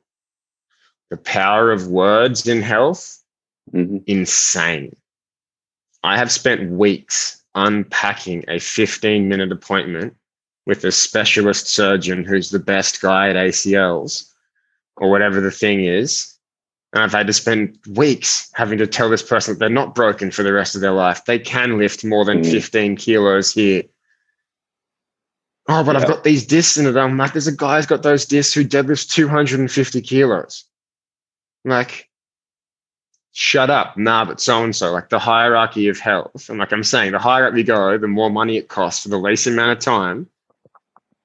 [1.09, 3.21] The power of words in health,
[3.73, 3.97] mm-hmm.
[4.07, 4.95] insane.
[6.03, 10.15] I have spent weeks unpacking a 15 minute appointment
[10.65, 14.31] with a specialist surgeon who's the best guy at ACLs
[14.97, 16.35] or whatever the thing is.
[16.93, 20.29] And I've had to spend weeks having to tell this person that they're not broken
[20.29, 21.23] for the rest of their life.
[21.25, 22.51] They can lift more than mm.
[22.51, 23.83] 15 kilos here
[25.67, 26.01] Oh, but yeah.
[26.01, 26.97] I've got these discs in it.
[26.97, 30.65] I'm like, there's a guy who's got those discs who deadlifts 250 kilos.
[31.63, 32.09] I'm like,
[33.31, 33.95] shut up.
[33.95, 36.49] Nah, but so and so, like the hierarchy of health.
[36.49, 39.09] And like I'm saying, the higher up you go, the more money it costs for
[39.09, 40.27] the least amount of time.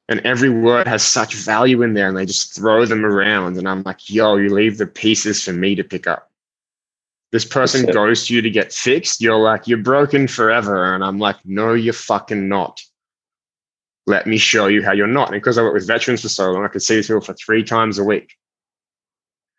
[0.08, 3.58] And every word has such value in there, and they just throw them around.
[3.58, 6.30] And I'm like, yo, you leave the pieces for me to pick up.
[7.32, 9.20] This person goes to you to get fixed.
[9.20, 10.94] You're like, you're broken forever.
[10.94, 12.80] And I'm like, no, you're fucking not
[14.06, 15.32] let me show you how you're not.
[15.32, 17.34] And because I worked with veterans for so long, I could see these people for
[17.34, 18.34] three times a week.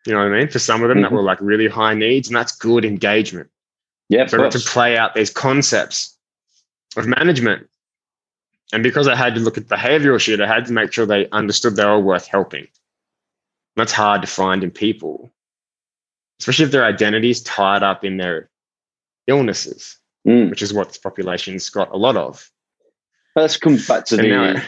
[0.06, 0.48] You know what I mean?
[0.48, 1.02] For some of them mm-hmm.
[1.04, 3.50] that were like really high needs, and that's good engagement.
[4.08, 4.26] Yeah.
[4.26, 6.16] So I got to play out these concepts
[6.96, 7.68] of management.
[8.72, 11.28] And because I had to look at behavioral shit, I had to make sure they
[11.30, 12.68] understood they were worth helping.
[13.76, 15.30] That's hard to find in people.
[16.40, 18.48] especially if their identity is tied up in their
[19.26, 20.50] illnesses, Mm.
[20.50, 22.48] which is what this population's got a lot of.
[23.34, 24.62] Let's come back to And the now-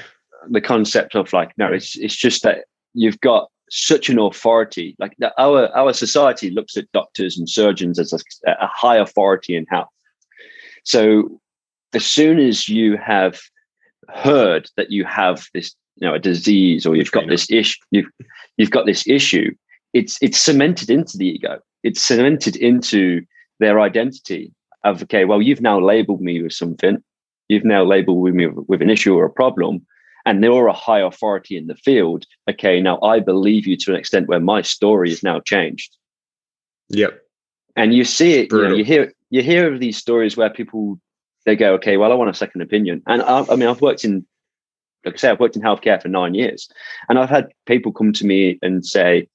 [0.50, 4.96] the concept of like no, it's it's just that you've got such an authority.
[4.98, 8.18] Like the, our our society looks at doctors and surgeons as a,
[8.60, 9.90] a high authority in health.
[10.84, 11.40] So
[11.94, 13.40] as soon as you have
[14.08, 18.10] heard that you have this, you know, a disease or you've got this issue, you've
[18.56, 19.54] you've got this issue,
[19.92, 21.60] it's it's cemented into the ego.
[21.82, 23.22] It's cemented into
[23.58, 24.52] their identity
[24.84, 27.02] of okay, well, you've now labeled me with something.
[27.48, 29.84] You've now labeled me with, an issue or a problem,
[30.24, 32.24] and you're a high authority in the field.
[32.48, 35.96] Okay, now I believe you to an extent where my story is now changed
[36.90, 37.20] Yep.
[37.76, 40.98] and you see it you, know, you hear you hear of these stories where people
[41.46, 43.02] they go okay well i want a second opinion.
[43.06, 44.26] And I, I mean i've worked in
[45.04, 46.68] like i say i've worked in healthcare for nine years.
[47.08, 49.28] And i've had people come to me and say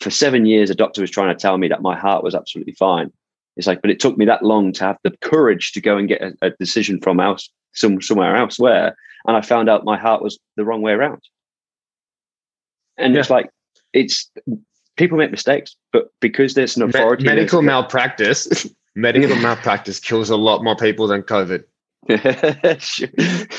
[0.00, 2.74] for seven years a doctor was trying to tell me that my heart was absolutely
[2.74, 3.12] fine.
[3.56, 6.08] It's like but it took me that long to have the courage to go and
[6.08, 8.96] get a, a decision from else some, somewhere elsewhere.
[9.26, 11.20] And i found out my heart was the wrong way around.
[12.96, 13.50] And it's like
[13.92, 14.30] it's
[14.96, 18.66] people make mistakes but because there's an authority medical malpractice.
[18.98, 21.64] medical malpractice kills a lot more people than COVID.
[22.80, 23.08] Sure.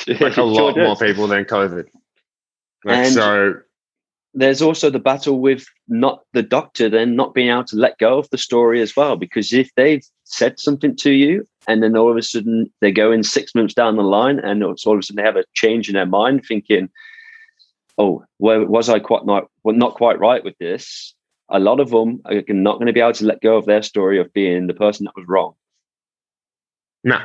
[0.07, 1.85] Like a Sure lot more people than COVID.
[2.83, 3.53] Like And- so
[4.33, 8.17] There's also the battle with not the doctor then not being able to let go
[8.19, 9.15] of the story as well.
[9.15, 13.11] Because if they've said something to you and then all of a sudden they go
[13.11, 15.45] in six months down the line and it's all of a sudden they have a
[15.53, 16.89] change in their mind thinking,
[17.97, 21.13] oh, well, was I quite not, well, not quite right with this?
[21.51, 23.81] A lot of them are not going to be able to let go of their
[23.81, 25.55] story of being the person that was wrong.
[27.03, 27.19] no.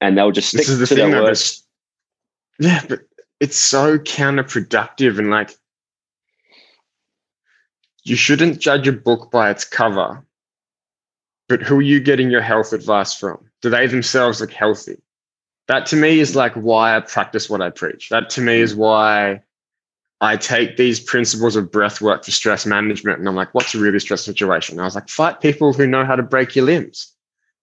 [0.00, 1.64] And they'll just stick the to thing their words.
[2.58, 3.00] yeah, but
[3.38, 5.52] it's so counterproductive and like
[8.04, 10.26] you shouldn't judge a book by its cover.
[11.48, 13.44] But who are you getting your health advice from?
[13.60, 15.00] Do they themselves look healthy?
[15.68, 18.08] That to me is like why I practice what I preach.
[18.08, 19.42] That to me is why
[20.22, 23.80] I take these principles of breath work for stress management and I'm like, what's a
[23.80, 24.78] really stressful situation?
[24.80, 27.12] I was like, fight people who know how to break your limbs.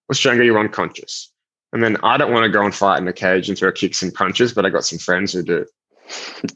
[0.10, 1.32] or strangle and you unconscious.
[1.74, 4.02] And then I don't want to go and fight in a cage and throw kicks
[4.04, 5.66] and punches, but I got some friends who do.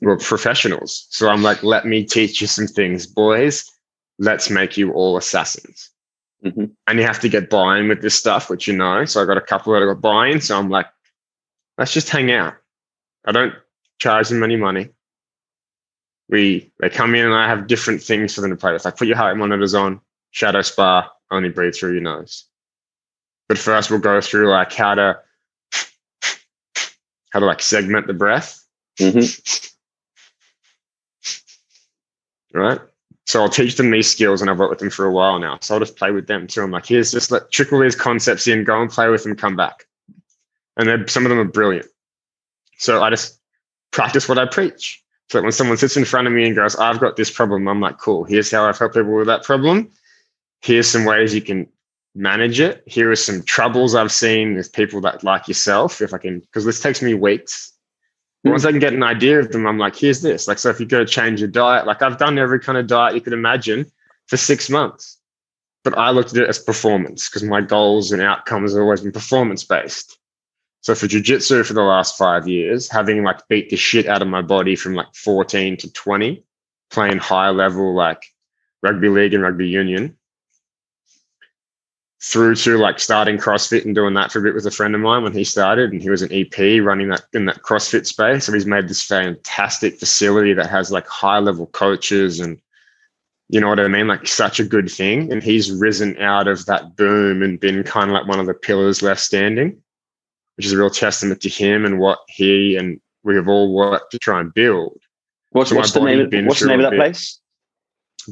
[0.01, 1.07] We're professionals.
[1.11, 3.69] So I'm like, let me teach you some things, boys.
[4.19, 5.91] Let's make you all assassins.
[6.43, 6.71] Mhm.
[6.87, 9.05] And you have to get buy-in with this stuff, which you know.
[9.05, 10.41] So I got a couple that I got buy-in.
[10.41, 10.87] So I'm like,
[11.77, 12.55] let's just hang out.
[13.25, 13.53] I don't
[13.99, 14.89] charge them any money.
[16.29, 18.85] We they come in and I have different things for them to play with.
[18.85, 19.99] Like put your heart monitors on,
[20.31, 22.45] shadow spar, only breathe through your nose.
[23.49, 25.19] But first we'll go through like how to
[27.31, 28.63] how to like segment the breath,
[28.99, 29.71] Mhm.
[32.53, 32.79] right?
[33.25, 35.57] So I'll teach them these skills and I've worked with them for a while now.
[35.61, 36.61] So I'll just play with them too.
[36.61, 39.55] I'm like, here's just let trickle these concepts in, go and play with them, come
[39.55, 39.87] back.
[40.77, 41.87] And then some of them are brilliant.
[42.77, 43.39] So I just
[43.91, 45.02] practice what I preach.
[45.33, 47.67] So that when someone sits in front of me and goes, I've got this problem,
[47.67, 49.89] I'm like, cool, here's how I've helped people with that problem.
[50.61, 51.67] Here's some ways you can
[52.13, 52.83] manage it.
[52.85, 56.03] Here are some troubles I've seen with people that like yourself.
[56.03, 57.73] If I can, because this takes me weeks.
[58.43, 60.47] But Once I can get an idea of them, I'm like, here's this.
[60.47, 62.85] Like, so if you go to change your diet, like I've done every kind of
[62.85, 63.91] diet you could imagine
[64.27, 65.17] for six months.
[65.83, 69.11] But I looked at it as performance because my goals and outcomes have always been
[69.11, 70.15] performance based.
[70.83, 74.27] So for jujitsu for the last five years, having like beat the shit out of
[74.27, 76.43] my body from like 14 to 20,
[76.91, 78.21] playing high level like
[78.81, 80.17] rugby league and rugby union,
[82.21, 84.99] through to like starting CrossFit and doing that for a bit with a friend of
[84.99, 88.45] mine when he started, and he was an EP running that in that CrossFit space.
[88.45, 92.59] So he's made this fantastic facility that has like high level coaches and
[93.49, 94.07] you know what I mean?
[94.07, 95.31] Like such a good thing.
[95.31, 98.53] And he's risen out of that boom and been kind of like one of the
[98.53, 99.82] pillars left standing,
[100.55, 104.11] which is a real testament to him and what he and we have all worked
[104.11, 104.99] to try and build.
[105.51, 106.19] What's, So what's the name?
[106.19, 107.39] Of, what's the name of that place?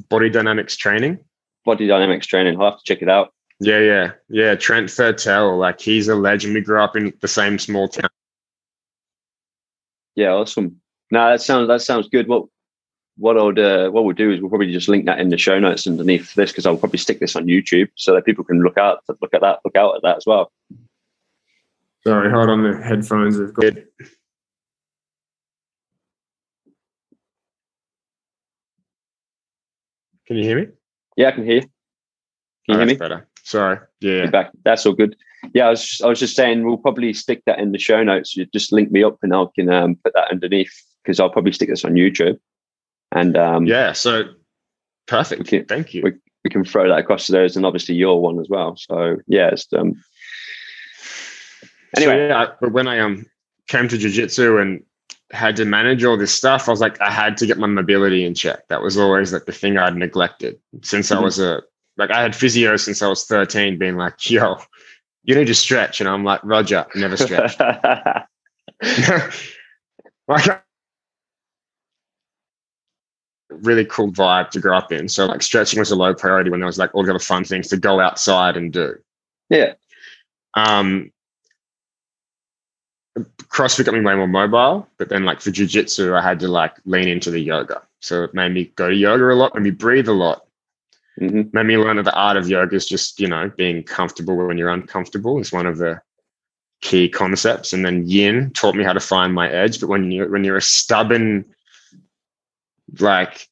[0.09, 1.19] Body dynamics training.
[1.65, 2.59] Body dynamics training.
[2.59, 3.33] I'll have to check it out.
[3.59, 4.55] Yeah, yeah, yeah.
[4.55, 6.55] Trent Fertel, like he's a legend.
[6.55, 8.09] We grew up in the same small town.
[10.15, 10.81] Yeah, awesome.
[11.11, 12.27] No, that sounds that sounds good.
[12.27, 12.45] What
[13.17, 15.59] what I'll uh, what we'll do is we'll probably just link that in the show
[15.59, 18.77] notes underneath this because I'll probably stick this on YouTube so that people can look
[18.79, 20.51] out look at that look out at that as well.
[22.05, 22.63] Sorry, hold on.
[22.63, 23.73] The headphones I've got.
[30.27, 30.67] Can you hear me?
[31.17, 31.61] Yeah, I can hear you.
[31.61, 31.69] Can
[32.67, 32.95] you Oh, hear me?
[32.95, 33.27] better.
[33.43, 33.79] Sorry.
[33.99, 34.11] Yeah.
[34.13, 34.51] You're back.
[34.63, 35.15] That's all good.
[35.53, 38.03] Yeah, I was just, I was just saying we'll probably stick that in the show
[38.03, 38.37] notes.
[38.37, 40.71] You just link me up and I can um, put that underneath
[41.03, 42.39] because I'll probably stick this on YouTube.
[43.11, 43.93] And um, Yeah.
[43.93, 44.23] So
[45.07, 45.47] perfect.
[45.47, 46.03] Can- Thank you.
[46.03, 46.11] we-
[46.43, 48.75] we can throw that across to those, and obviously your one as well.
[48.75, 49.93] So yeah, it's um.
[51.97, 53.25] Anyway, so, yeah, but when I um
[53.67, 54.83] came to jiu-jitsu and
[55.31, 58.25] had to manage all this stuff, I was like, I had to get my mobility
[58.25, 58.67] in check.
[58.67, 61.19] That was always like the thing I'd neglected since mm-hmm.
[61.19, 61.61] I was a
[61.97, 64.57] like I had physio since I was 13, being like, yo,
[65.23, 65.99] you need to stretch.
[65.99, 67.57] And I'm like, Roger, never stretch.
[70.27, 70.63] like
[73.49, 75.07] really cool vibe to grow up in.
[75.07, 77.43] So like stretching was a low priority when there was like all the other fun
[77.43, 78.95] things to go outside and do.
[79.49, 79.73] Yeah.
[80.55, 81.11] Um
[83.51, 86.77] CrossFit got me way more mobile, but then like for jujitsu, I had to like
[86.85, 87.81] lean into the yoga.
[87.99, 90.45] So it made me go to yoga a lot, made me breathe a lot.
[91.19, 91.49] Mm-hmm.
[91.51, 94.57] Made me learn that the art of yoga is just, you know, being comfortable when
[94.57, 96.01] you're uncomfortable is one of the
[96.79, 97.73] key concepts.
[97.73, 99.79] And then yin taught me how to find my edge.
[99.81, 101.45] But when you when you're a stubborn,
[102.99, 103.49] like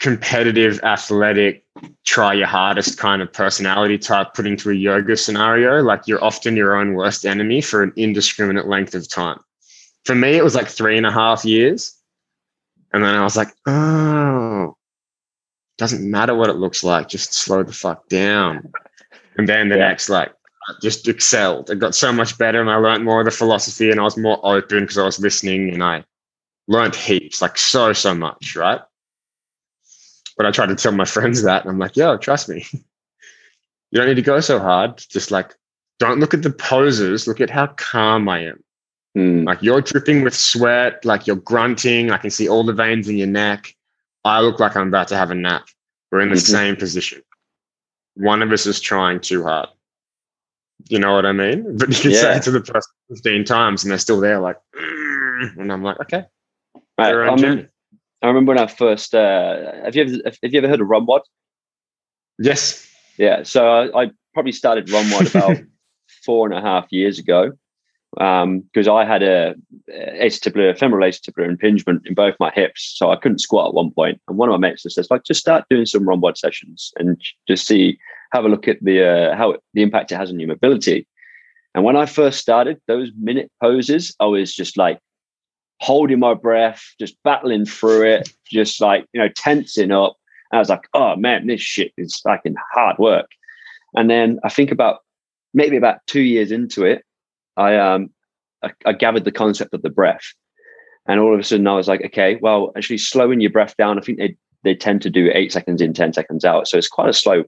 [0.00, 1.61] competitive, athletic,
[2.04, 6.56] try your hardest kind of personality type put into a yoga scenario, like you're often
[6.56, 9.38] your own worst enemy for an indiscriminate length of time.
[10.04, 11.96] For me, it was like three and a half years.
[12.92, 14.76] And then I was like, oh,
[15.78, 18.70] doesn't matter what it looks like, just slow the fuck down.
[19.36, 19.88] And then the yeah.
[19.88, 20.32] next, like,
[20.68, 21.70] I just excelled.
[21.70, 24.16] It got so much better and I learned more of the philosophy and I was
[24.16, 26.04] more open because I was listening and I
[26.68, 28.80] learned heaps, like so, so much, right?
[30.42, 32.66] But I tried to tell my friends that and I'm like, yo, trust me.
[32.72, 34.96] you don't need to go so hard.
[35.08, 35.54] Just like,
[36.00, 38.64] don't look at the poses, look at how calm I am.
[39.16, 39.46] Mm.
[39.46, 42.10] Like you're dripping with sweat, like you're grunting.
[42.10, 43.72] I can see all the veins in your neck.
[44.24, 45.62] I look like I'm about to have a nap.
[46.10, 46.52] We're in the mm-hmm.
[46.52, 47.22] same position.
[48.14, 49.68] One of us is trying too hard.
[50.88, 51.76] You know what I mean?
[51.78, 52.20] But you can yeah.
[52.20, 55.84] say it to the person 15 times and they're still there, like, mm, and I'm
[55.84, 56.24] like, okay.
[56.98, 57.06] Right.
[57.06, 57.70] I, remember,
[58.22, 61.22] I remember when I first, uh, have you ever, have you ever heard of RunWOD?
[62.38, 62.88] Yes.
[63.18, 63.42] Yeah.
[63.42, 65.56] So I, I probably started RunWOD about
[66.24, 67.52] four and a half years ago
[68.14, 69.54] because um, I had a
[69.90, 74.20] acetabular, femoral acetabular impingement in both my hips, so I couldn't squat at one point.
[74.28, 77.20] And one of my mates just says, like, just start doing some RunWOD sessions and
[77.48, 77.98] just see,
[78.32, 81.06] have a look at the uh, how the impact it has on your mobility.
[81.74, 84.98] And when I first started those minute poses, I was just like
[85.82, 90.16] holding my breath, just battling through it, just like you know tensing up.
[90.50, 93.26] And I was like, oh man, this shit is fucking hard work.
[93.94, 95.00] And then I think about
[95.52, 97.04] maybe about two years into it,
[97.56, 98.10] I um
[98.62, 100.32] I, I gathered the concept of the breath,
[101.06, 103.98] and all of a sudden I was like, okay, well, actually slowing your breath down.
[103.98, 106.88] I think they they tend to do eight seconds in, ten seconds out, so it's
[106.88, 107.42] quite a slow,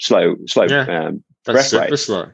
[0.00, 1.96] slow, slow yeah, um, breath rate.
[1.98, 2.30] slow.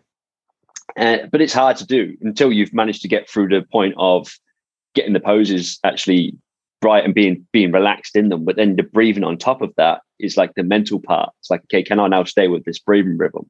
[0.97, 4.33] And, but it's hard to do until you've managed to get through the point of
[4.95, 6.37] getting the poses actually
[6.83, 8.45] right and being being relaxed in them.
[8.45, 11.31] But then the breathing on top of that is like the mental part.
[11.41, 13.49] It's like, okay, can I now stay with this breathing rhythm?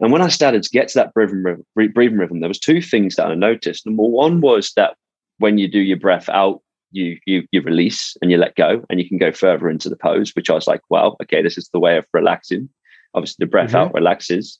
[0.00, 2.80] And when I started to get to that breathing rhythm, breathing rhythm, there was two
[2.80, 3.86] things that I noticed.
[3.86, 4.96] Number one was that
[5.38, 6.60] when you do your breath out,
[6.92, 9.96] you you you release and you let go, and you can go further into the
[9.96, 10.34] pose.
[10.34, 12.68] Which I was like, well, okay, this is the way of relaxing.
[13.14, 13.76] Obviously, the breath mm-hmm.
[13.76, 14.58] out relaxes,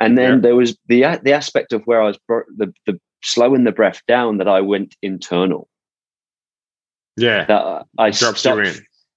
[0.00, 0.40] and then yeah.
[0.40, 4.38] there was the the aspect of where I was the the slowing the breath down
[4.38, 5.68] that I went internal.
[7.16, 8.46] Yeah, that I stopped.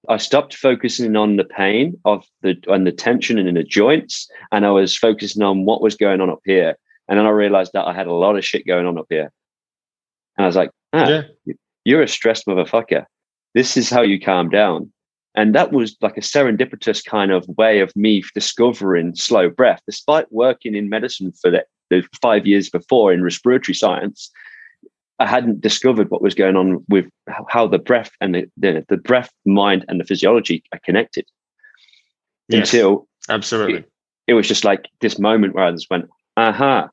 [0.07, 4.65] I stopped focusing on the pain of the and the tension in the joints, and
[4.65, 6.77] I was focusing on what was going on up here.
[7.07, 9.31] And then I realized that I had a lot of shit going on up here.
[10.37, 11.53] And I was like, ah, yeah.
[11.83, 13.05] you're a stressed motherfucker.
[13.55, 14.91] This is how you calm down.
[15.35, 20.31] And that was like a serendipitous kind of way of me discovering slow breath, despite
[20.31, 24.31] working in medicine for the, the five years before in respiratory science.
[25.19, 27.05] I hadn't discovered what was going on with
[27.49, 31.25] how the breath and the, the, the breath, mind, and the physiology are connected.
[32.47, 33.91] Yes, until absolutely, it,
[34.27, 36.05] it, was just like this moment where I just went,
[36.37, 36.87] "Aha!" Uh-huh,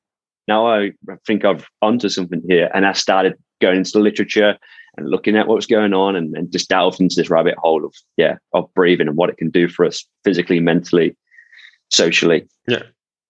[0.48, 0.92] now I
[1.26, 4.58] think I've onto something here, and I started going into the literature
[4.96, 7.84] and looking at what was going on, and, and just delved into this rabbit hole
[7.84, 11.16] of yeah, of breathing and what it can do for us physically, mentally,
[11.90, 12.46] socially.
[12.66, 12.82] Yeah,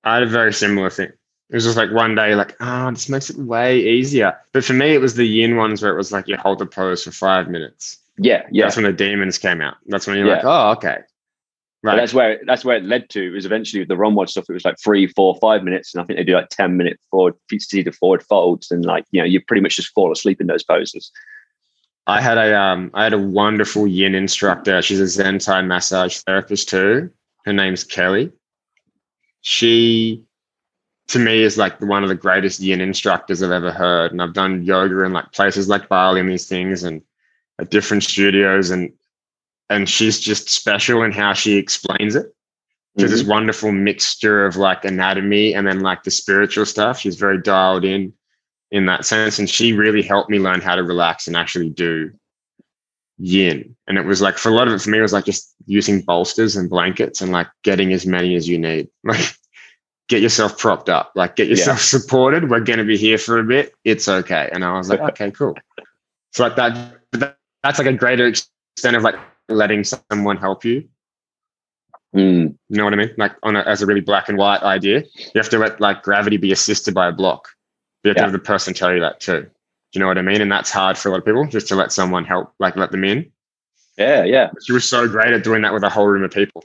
[0.05, 1.13] I had a very similar thing.
[1.49, 4.37] It was just like one day, like, oh, this makes it way easier.
[4.53, 6.67] But for me, it was the yin ones where it was like you hold the
[6.67, 7.99] pose for five minutes.
[8.19, 8.65] Yeah, yeah.
[8.65, 9.77] That's when the demons came out.
[9.87, 10.37] That's when you're yeah.
[10.37, 10.99] like, oh, okay.
[11.83, 11.93] Right.
[11.93, 13.29] But that's where that's where it led to.
[13.29, 14.47] It was eventually with the RunWOD stuff.
[14.49, 16.99] It was like three, four, five minutes, and I think they do like ten minute
[17.13, 20.41] forward feet to forward folds, and like you know, you pretty much just fall asleep
[20.41, 21.13] in those poses.
[22.09, 24.83] I had a um, I had a wonderful yin instructor.
[24.83, 27.11] She's a Zen Thai massage therapist too.
[27.45, 28.33] Her name's Kelly.
[29.43, 30.25] She
[31.09, 34.13] to me is like one of the greatest yin instructors I've ever heard.
[34.13, 37.03] And I've done yoga in like places like Bali and these things and
[37.59, 38.93] at different studios and
[39.69, 42.33] and she's just special in how she explains it.
[42.99, 43.31] She's this mm-hmm.
[43.31, 46.99] wonderful mixture of like anatomy and then like the spiritual stuff.
[46.99, 48.13] She's very dialed in
[48.71, 49.39] in that sense.
[49.39, 52.13] And she really helped me learn how to relax and actually do
[53.19, 53.77] yin.
[53.87, 55.55] And it was like for a lot of it for me, it was like just
[55.67, 58.89] using bolsters and blankets and like getting as many as you need.
[59.05, 59.37] Like
[60.09, 61.99] get yourself propped up, like get yourself yeah.
[62.01, 62.51] supported.
[62.51, 63.75] We're gonna be here for a bit.
[63.85, 64.49] It's okay.
[64.53, 65.57] And I was like, okay, cool.
[66.33, 69.17] So like that, that that's like a greater extent of like
[69.49, 70.89] letting someone help you
[72.17, 72.57] Mm.
[72.69, 73.11] You know what I mean?
[73.19, 76.03] Like on a, as a really black and white idea, you have to let like
[76.03, 77.49] gravity be assisted by a block.
[78.03, 78.23] You have yeah.
[78.23, 79.43] to have the person tell you that too.
[79.43, 79.49] Do
[79.93, 80.41] you know what I mean?
[80.41, 82.91] And that's hard for a lot of people just to let someone help, like let
[82.91, 83.31] them in.
[83.99, 84.51] Yeah, yeah.
[84.65, 86.65] She was so great at doing that with a whole room of people.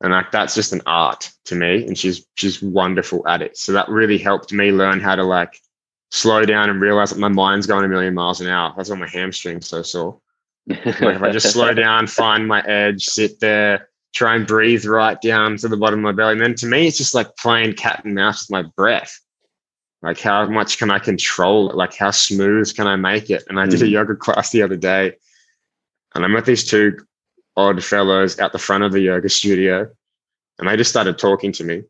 [0.00, 1.84] And like that's just an art to me.
[1.86, 3.56] And she's she's wonderful at it.
[3.56, 5.60] So that really helped me learn how to like
[6.10, 8.72] slow down and realize that my mind's going a million miles an hour.
[8.76, 10.20] That's why my hamstring's so sore.
[10.68, 15.20] like if I just slow down, find my edge, sit there, try and breathe right
[15.20, 16.32] down to the bottom of my belly.
[16.32, 19.20] And then to me, it's just like playing cat and mouse with my breath.
[20.00, 21.76] Like how much can I control it?
[21.76, 23.42] Like how smooth can I make it?
[23.48, 23.92] And I did a hmm.
[23.92, 25.14] yoga class the other day,
[26.14, 26.98] and I met these two
[27.58, 29.90] odd fellows out the front of the yoga studio,
[30.58, 31.82] and they just started talking to me.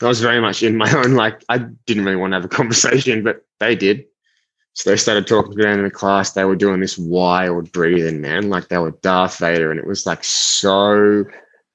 [0.00, 2.48] I was very much in my own, like I didn't really want to have a
[2.48, 4.04] conversation, but they did.
[4.74, 6.32] So they started talking to me in the class.
[6.32, 10.06] They were doing this wild breathing, man, like they were Darth Vader, and it was
[10.06, 11.24] like so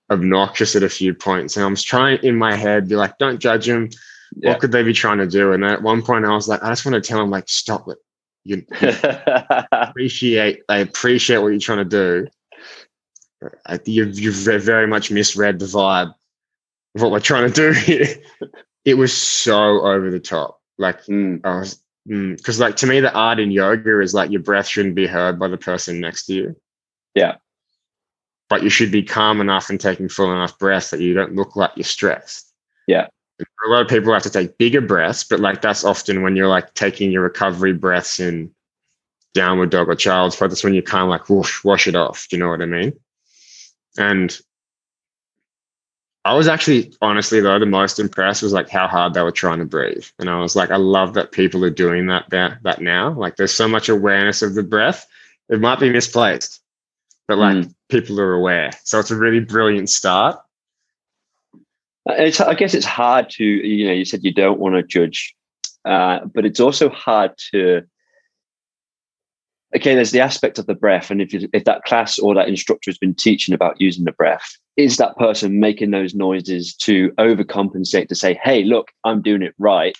[0.09, 1.57] obnoxious at a few points.
[1.57, 3.89] And I was trying in my head, be like, don't judge them.
[4.35, 4.51] Yeah.
[4.51, 5.53] What could they be trying to do?
[5.53, 7.87] And at one point, I was like, I just want to tell them, like, stop
[7.87, 7.97] it.
[8.43, 8.65] You,
[9.71, 12.27] appreciate, I appreciate what you're trying to do.
[13.65, 16.13] I, you've, you've very much misread the vibe
[16.95, 18.07] of what we're trying to do here.
[18.85, 20.59] it was so over the top.
[20.77, 21.39] Like, mm.
[21.43, 24.67] I was, because mm, like to me, the art in yoga is like your breath
[24.67, 26.55] shouldn't be heard by the person next to you.
[27.15, 27.37] Yeah
[28.49, 31.55] but you should be calm enough and taking full enough breaths that you don't look
[31.55, 32.53] like you're stressed.
[32.87, 33.07] Yeah.
[33.39, 36.47] A lot of people have to take bigger breaths, but like that's often when you're
[36.47, 38.51] like taking your recovery breaths in
[39.33, 40.49] downward dog or child's pose.
[40.49, 42.27] That's when you kind of like whoosh, wash it off.
[42.29, 42.93] Do you know what I mean?
[43.97, 44.37] And
[46.25, 49.59] I was actually honestly though the most impressed was like how hard they were trying
[49.59, 50.05] to breathe.
[50.19, 53.13] And I was like, I love that people are doing that that, that now.
[53.13, 55.07] Like there's so much awareness of the breath.
[55.49, 56.61] It might be misplaced
[57.27, 57.73] but like mm.
[57.89, 58.71] people are aware.
[58.83, 60.39] So it's a really brilliant start.
[62.07, 65.35] It's, I guess it's hard to, you know, you said you don't want to judge,
[65.83, 67.83] uh, but it's also hard to.
[69.75, 72.89] Okay, there's the aspect of the breath, and if if that class or that instructor
[72.89, 78.07] has been teaching about using the breath, is that person making those noises to overcompensate
[78.07, 79.95] to say, "Hey, look, I'm doing it right.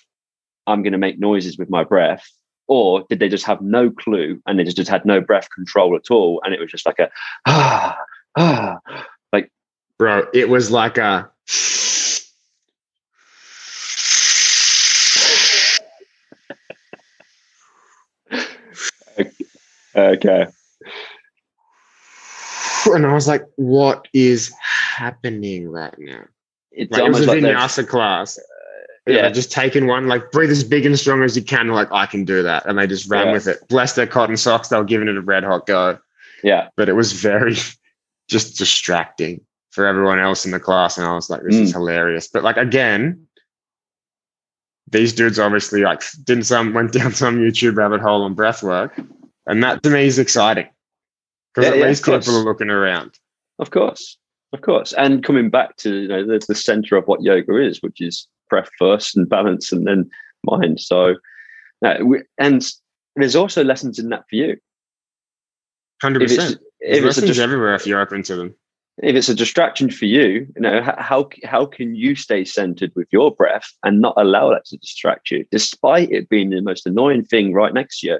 [0.68, 2.26] I'm going to make noises with my breath,"
[2.68, 5.96] or did they just have no clue and they just, just had no breath control
[5.96, 7.10] at all and it was just like a
[7.46, 7.98] ah
[8.38, 8.78] ah
[9.34, 9.52] like
[9.98, 11.30] bro it was like a
[19.98, 20.48] okay
[22.88, 26.24] and i was like what is happening right now
[26.72, 28.40] it's like, it was a vinyasa class
[29.08, 31.70] yeah, just taking one, like breathe as big and strong as you can.
[31.70, 33.34] Like I can do that, and they just ran yeah.
[33.34, 33.66] with it.
[33.70, 35.98] Bless their cotton socks; they were giving it a red hot go.
[36.44, 37.56] Yeah, but it was very
[38.28, 39.42] just distracting
[39.72, 41.62] for everyone else in the class, and I was like, "This mm.
[41.62, 43.28] is hilarious." But like again,
[44.92, 49.00] these dudes obviously like didn't some went down some YouTube rabbit hole on breath work,
[49.48, 50.68] and that to me is exciting
[51.54, 53.18] because yeah, at least people are looking around.
[53.60, 54.18] Of course,
[54.54, 57.82] of course, and coming back to you know the, the center of what yoga is,
[57.82, 60.10] which is breath first and balance and then
[60.46, 60.80] mind.
[60.80, 61.16] So,
[61.84, 62.66] uh, we, and
[63.16, 64.58] there's also lessons in that for you.
[66.02, 66.60] Hundred percent.
[66.80, 68.56] If it's lessons everywhere if you're open to them.
[69.04, 73.08] If it's a distraction for you, you know how how can you stay centered with
[73.12, 77.24] your breath and not allow that to distract you, despite it being the most annoying
[77.24, 78.20] thing right next to you?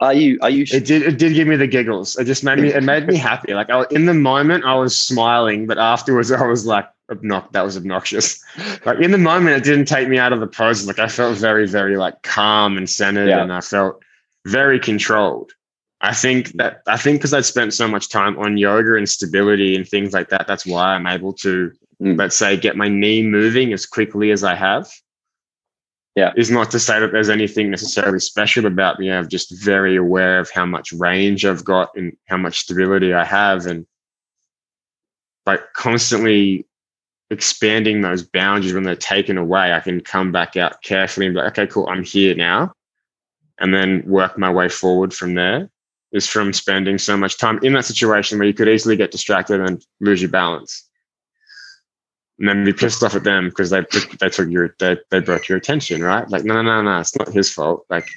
[0.00, 0.64] Are you are you?
[0.72, 2.16] It did it did give me the giggles.
[2.16, 3.52] It just made me it made me happy.
[3.52, 7.62] Like I, in the moment, I was smiling, but afterwards, I was like, obnox- that
[7.62, 8.42] was obnoxious.
[8.86, 10.86] like in the moment, it didn't take me out of the pose.
[10.86, 13.42] Like I felt very, very like calm and centered, yeah.
[13.42, 14.02] and I felt
[14.46, 15.52] very controlled.
[16.00, 19.76] I think that I think because I'd spent so much time on yoga and stability
[19.76, 22.18] and things like that, that's why I'm able to, mm.
[22.18, 24.90] let's say, get my knee moving as quickly as I have.
[26.16, 29.12] Yeah, is not to say that there's anything necessarily special about me.
[29.12, 33.24] I'm just very aware of how much range I've got and how much stability I
[33.24, 33.86] have, and
[35.46, 36.66] like constantly
[37.30, 41.40] expanding those boundaries when they're taken away, I can come back out carefully and be
[41.40, 42.72] like, okay, cool, I'm here now.
[43.58, 45.70] And then work my way forward from there
[46.12, 49.60] is from spending so much time in that situation where you could easily get distracted
[49.60, 50.89] and lose your balance.
[52.40, 55.20] And then be pissed off at them because they took, they took your they, they
[55.20, 56.28] brought your attention, right?
[56.30, 57.84] Like, no, no, no, no, it's not his fault.
[57.90, 58.08] Like,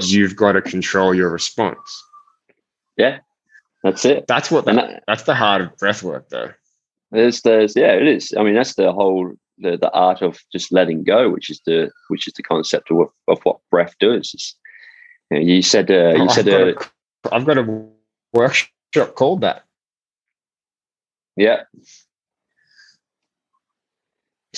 [0.00, 2.04] you've got to control your response.
[2.96, 3.20] Yeah,
[3.84, 4.26] that's it.
[4.26, 6.52] That's what that, that's the heart of breath work, though.
[7.12, 8.34] There's, there's, yeah, it is.
[8.36, 11.90] I mean, that's the whole the the art of just letting go, which is the
[12.08, 14.32] which is the concept of of what breath does.
[14.34, 14.56] It's,
[15.30, 16.88] you, know, you said uh, you I've said got, uh,
[17.30, 17.84] a, I've got a
[18.32, 19.64] workshop called that.
[21.36, 21.62] yeah.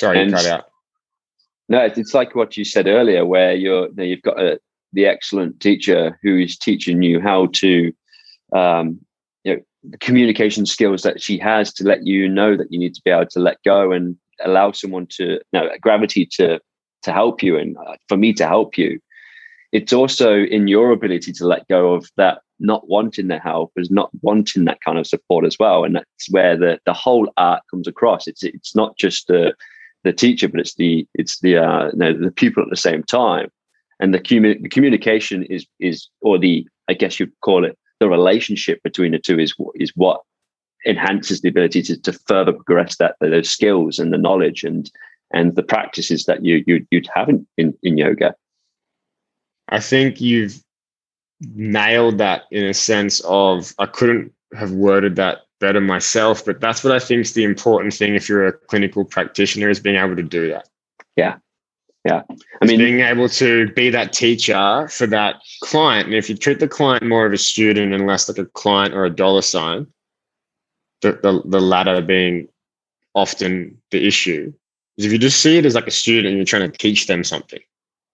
[0.00, 0.64] Sorry, And- cut out.
[1.68, 4.58] No, it's- like what you said earlier, where you're you know, you've got a
[4.92, 7.92] the excellent teacher who is teaching you how to,
[8.52, 8.98] um,
[9.44, 12.94] you know, the communication skills that she has to let you know that you need
[12.94, 16.58] to be able to let go and allow someone to, no, gravity to
[17.02, 18.98] to help you and uh, for me to help you.
[19.72, 23.90] It's also in your ability to let go of that not wanting the help, is
[23.90, 27.62] not wanting that kind of support as well, and that's where the the whole art
[27.70, 28.26] comes across.
[28.26, 29.54] It's it's not just the
[30.04, 33.50] the teacher, but it's the it's the uh, no, the pupil at the same time,
[33.98, 38.08] and the, commu- the communication is is or the I guess you'd call it the
[38.08, 40.22] relationship between the two is what is what
[40.86, 44.90] enhances the ability to, to further progress that those skills and the knowledge and
[45.32, 48.34] and the practices that you, you you'd have in, in, in yoga.
[49.68, 50.62] I think you've
[51.54, 56.82] nailed that in a sense of I couldn't have worded that better myself, but that's
[56.82, 60.16] what I think is the important thing if you're a clinical practitioner is being able
[60.16, 60.68] to do that.
[61.16, 61.36] Yeah.
[62.04, 62.22] Yeah.
[62.62, 66.06] I mean, being able to be that teacher for that client.
[66.06, 68.94] And if you treat the client more of a student and less like a client
[68.94, 69.86] or a dollar sign,
[71.02, 72.48] the, the, the latter being
[73.14, 74.52] often the issue,
[74.96, 77.06] is if you just see it as like a student and you're trying to teach
[77.06, 77.60] them something.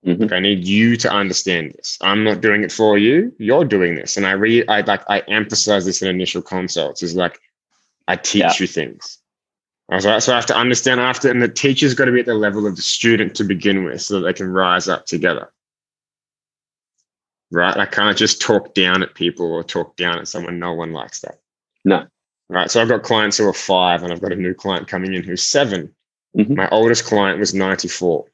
[0.07, 0.21] Mhm.
[0.23, 1.99] Like, I need you to understand this.
[2.01, 3.35] I'm not doing it for you.
[3.39, 4.17] You're doing this.
[4.17, 7.41] And I re I like I emphasize this in initial consults is like
[8.09, 8.53] I teach Yeah.
[8.61, 9.19] you things.
[9.91, 12.21] I was like, so I have to understand after, and the teacher's got to be
[12.21, 15.07] at the level of the student to begin with so that they can rise up
[15.07, 15.53] together.
[17.53, 17.77] Right?
[17.77, 20.59] I can't just talk down at people or talk down at someone.
[20.59, 21.39] No one likes that.
[21.85, 22.07] No.
[22.49, 22.71] Right.
[22.71, 25.23] So I've got clients who are five, and I've got a new client coming in
[25.23, 25.95] who's 7
[26.37, 26.57] Mhm.
[26.57, 28.27] My oldest client was 94.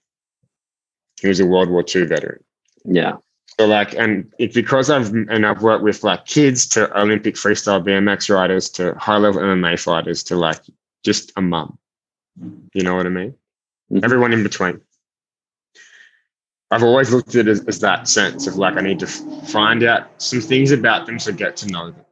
[1.20, 2.42] He was a World War II veteran.
[2.84, 3.16] yeah,
[3.58, 7.84] So like, and it's because I've and I've worked with like kids to Olympic freestyle
[7.84, 10.60] BMX riders to high level MMA fighters to like
[11.04, 11.78] just a mum.
[12.72, 13.34] You know what I mean?
[13.92, 14.04] Mhm.
[14.04, 14.80] Everyone in between.
[16.70, 19.82] I've always looked at it as, as that sense of like I need to find
[19.82, 22.04] out some things about them to get to know them,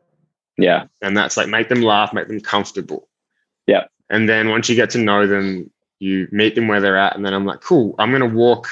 [0.59, 3.09] yeah, and that's like make them laugh, make them comfortable.
[3.67, 3.85] Yeah.
[4.11, 5.71] And then once you get to know them,
[6.01, 8.69] you meet them where they're at, and then I'm like, cool, I'm gonna walk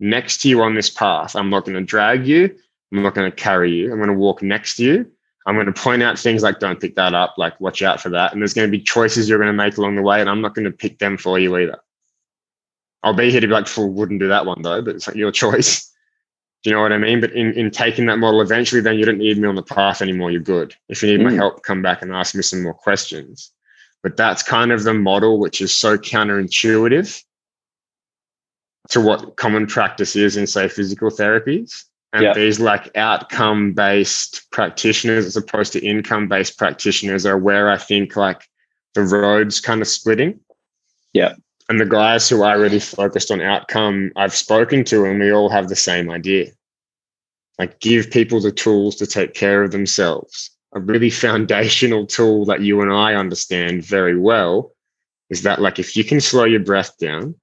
[0.00, 1.34] next to you on this path.
[1.36, 2.54] I'm not going to drag you.
[2.92, 3.90] I'm not going to carry you.
[3.90, 5.10] I'm going to walk next to you.
[5.46, 8.08] I'm going to point out things like don't pick that up, like watch out for
[8.10, 8.32] that.
[8.32, 10.40] And there's going to be choices you're going to make along the way, and I'm
[10.40, 11.78] not going to pick them for you either.
[13.02, 15.16] I'll be here to be like, fool, wouldn't do that one though, but it's like
[15.16, 15.92] your choice.
[16.64, 17.20] Do you know what I mean?
[17.20, 20.02] But in, in taking that model, eventually, then you don't need me on the path
[20.02, 20.32] anymore.
[20.32, 20.74] You're good.
[20.88, 21.36] If you need my Mm.
[21.36, 23.52] help, come back and ask me some more questions.
[24.02, 27.22] But that's kind of the model, which is so counterintuitive
[28.90, 31.84] to what common practice is in, say, physical therapies.
[32.12, 32.34] And Yeah.
[32.34, 38.16] these like outcome based practitioners as opposed to income based practitioners are where I think
[38.16, 38.48] like
[38.94, 40.40] the roads kind of splitting.
[41.12, 41.34] Yeah.
[41.68, 45.48] And the guys who are really focused on outcome, I've spoken to, and we all
[45.48, 46.52] have the same idea.
[47.58, 50.50] Like, give people the tools to take care of themselves.
[50.74, 54.74] A really foundational tool that you and I understand very well
[55.28, 57.34] is that, like, if you can slow your breath down,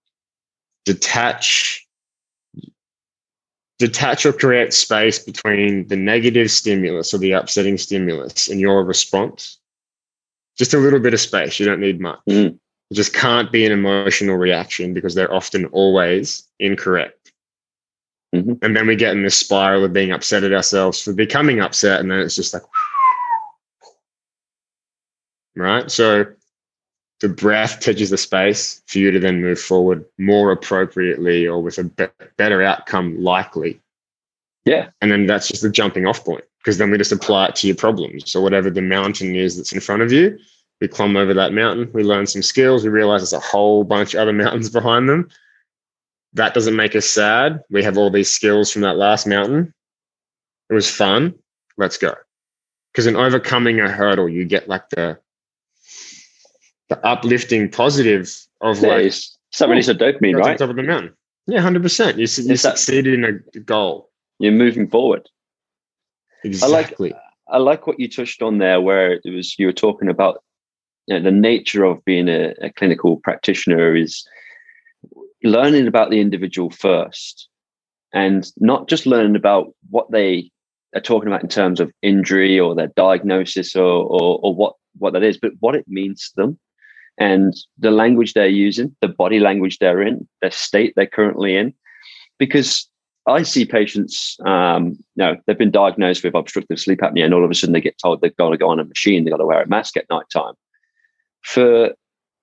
[0.85, 1.87] detach
[3.79, 9.59] detach or create space between the negative stimulus or the upsetting stimulus and your response
[10.57, 12.57] just a little bit of space you don't need much Mm.
[12.91, 17.31] it just can't be an emotional reaction because they're often always incorrect
[18.35, 18.59] Mhm.
[18.61, 21.99] and then we get in this spiral of being upset at ourselves for becoming upset
[21.99, 22.63] and then it's just like
[25.55, 26.25] right so
[27.23, 31.77] the breath touches the space for you to then move forward more appropriately or with
[31.77, 33.79] a be- better outcome likely.
[34.65, 34.89] Yeah.
[34.99, 37.67] And then that's just the jumping off point because then we just apply it to
[37.67, 38.29] your problems.
[38.29, 40.37] So whatever the mountain is that's in front of you,
[40.81, 44.13] we climb over that mountain, we learn some skills, we realize there's a whole bunch
[44.13, 45.29] of other mountains behind them.
[46.33, 47.63] That doesn't make us sad.
[47.69, 49.73] We have all these skills from that last mountain.
[50.69, 51.35] It was fun.
[51.77, 52.15] Let's go.
[52.91, 55.19] Because in overcoming a hurdle, you get like the
[56.89, 58.29] the uplifting positive
[58.61, 60.57] of Yeah, like it's some release of oh, dopamine, right?
[60.57, 61.13] top of the mountain.
[61.47, 62.17] Yeah, hundred percent.
[62.17, 64.09] You you Is that- succeeded in a goal.
[64.39, 65.27] You're moving forward.
[66.43, 67.13] like- Exactly.
[67.49, 70.43] I like what you touched on there, where it was you were talking about
[71.07, 74.25] you know, the nature of being a, a clinical practitioner is
[75.43, 77.49] learning about the individual first
[78.13, 80.49] and not just learning about what they
[80.95, 85.11] are talking about in terms of injury or their diagnosis or, or, or what, what
[85.13, 86.59] that is, but what it means to them
[87.17, 91.73] and the language they're using, the body language they're in, their state they're currently in.
[92.39, 92.87] Because
[93.27, 97.45] I see patients, um, you know, they've been diagnosed with obstructive sleep apnea, and all
[97.45, 99.37] of a sudden they get told they've got to go on a machine, they've got
[99.37, 100.53] to wear a mask at night time.
[101.41, 101.93] For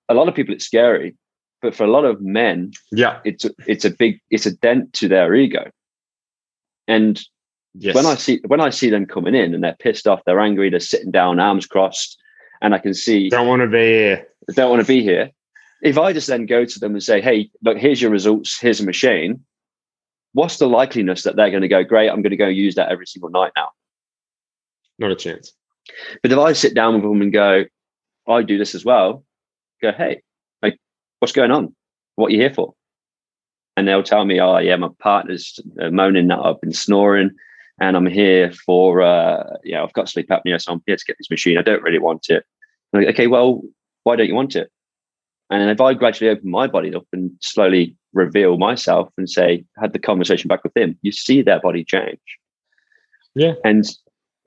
[0.09, 1.15] a lot of people, it's scary,
[1.61, 4.93] but for a lot of men, yeah, it's a, it's a big, it's a dent
[4.93, 5.69] to their ego.
[6.87, 7.21] And
[7.75, 7.93] yes.
[7.93, 10.69] when I see when I see them coming in and they're pissed off, they're angry,
[10.69, 12.17] they're sitting down, arms crossed,
[12.61, 15.31] and I can see don't want to be here, don't want to be here.
[15.81, 18.79] If I just then go to them and say, "Hey, look, here's your results, here's
[18.79, 19.43] a machine,"
[20.33, 22.89] what's the likeliness that they're going to go, great, I'm going to go use that
[22.89, 23.69] every single night now?
[24.99, 25.53] Not a chance.
[26.21, 27.65] But if I sit down with them and go,
[28.27, 29.25] I do this as well,
[29.81, 30.21] go, hey,
[30.61, 30.77] like,
[31.19, 31.75] what's going on?
[32.15, 32.73] What are you here for?
[33.75, 37.31] And they'll tell me, oh, yeah, my partner's uh, moaning that I've been snoring
[37.79, 41.15] and I'm here for, uh, yeah, I've got sleep apnea, so I'm here to get
[41.17, 41.57] this machine.
[41.57, 42.45] I don't really want it.
[42.93, 43.61] Like, okay, well,
[44.03, 44.71] why don't you want it?
[45.49, 49.93] And if I gradually open my body up and slowly reveal myself and say, had
[49.93, 52.19] the conversation back with them, you see their body change.
[53.35, 53.53] Yeah.
[53.63, 53.85] And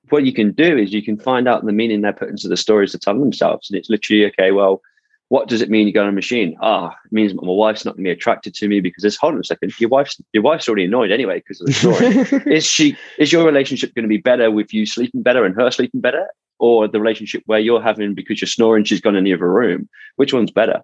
[0.09, 2.57] what you can do is you can find out the meaning they're putting to the
[2.57, 3.69] stories they're telling themselves.
[3.69, 4.81] And it's literally, okay, well,
[5.29, 6.55] what does it mean you go on a machine?
[6.61, 9.17] Ah, it means my wife's not going to be attracted to me because this.
[9.17, 12.45] Hold on a second, your wife's your wife's already annoyed anyway because of the story.
[12.55, 12.95] is she?
[13.17, 16.27] Is your relationship going to be better with you sleeping better and her sleeping better,
[16.59, 19.89] or the relationship where you're having because you're snoring, she's gone in the other room?
[20.15, 20.83] Which one's better?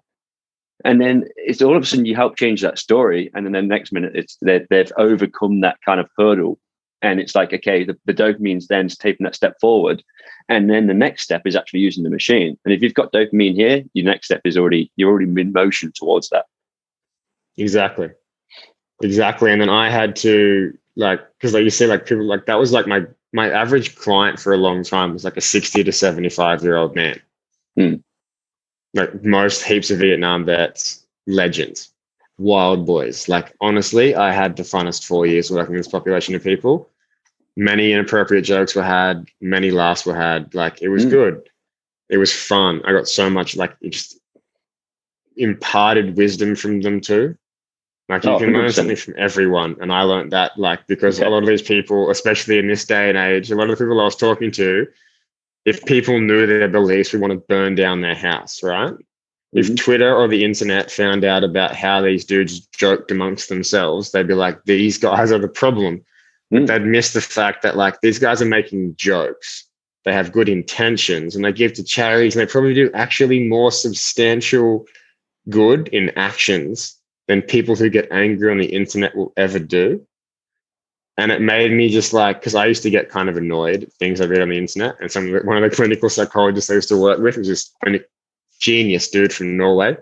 [0.84, 3.62] and then it's all of a sudden you help change that story and then the
[3.62, 6.58] next minute it's they've overcome that kind of hurdle
[7.02, 10.02] and it's like okay the, the dopamine's then taking that step forward
[10.48, 13.54] and then the next step is actually using the machine and if you've got dopamine
[13.54, 16.46] here your next step is already you're already in motion towards that
[17.56, 18.10] exactly
[19.02, 22.58] exactly and then i had to like because like you say like people like that
[22.58, 25.92] was like my my average client for a long time was like a 60 to
[25.92, 27.20] 75 year old man
[27.76, 27.94] hmm
[28.94, 31.90] like most heaps of Vietnam vets, legends,
[32.38, 33.28] wild boys.
[33.28, 36.88] Like honestly, I had the funnest four years working with this population of people.
[37.56, 40.54] Many inappropriate jokes were had, many laughs were had.
[40.54, 41.10] Like it was mm.
[41.10, 41.48] good.
[42.08, 42.82] It was fun.
[42.84, 44.18] I got so much like it just
[45.36, 47.36] imparted wisdom from them too.
[48.08, 48.52] Like you oh, can 100%.
[48.54, 49.76] learn something from everyone.
[49.80, 51.26] And I learned that like because okay.
[51.26, 53.84] a lot of these people, especially in this day and age, a lot of the
[53.84, 54.86] people I was talking to,
[55.64, 58.92] if people knew their beliefs, we want to burn down their house, right?
[58.92, 59.58] Mm-hmm.
[59.58, 64.26] If Twitter or the internet found out about how these dudes joked amongst themselves, they'd
[64.26, 66.02] be like, these guys are the problem.
[66.52, 66.66] Mm.
[66.66, 69.66] They'd miss the fact that like these guys are making jokes.
[70.04, 73.70] They have good intentions and they give to charities and they probably do actually more
[73.70, 74.86] substantial
[75.48, 76.96] good in actions
[77.32, 80.06] than people who get angry on the internet will ever do
[81.18, 84.20] and it made me just like because I used to get kind of annoyed things
[84.20, 86.88] I read on the internet, and some of one of the clinical psychologists I used
[86.88, 88.00] to work with was a
[88.58, 89.96] genius dude from Norway.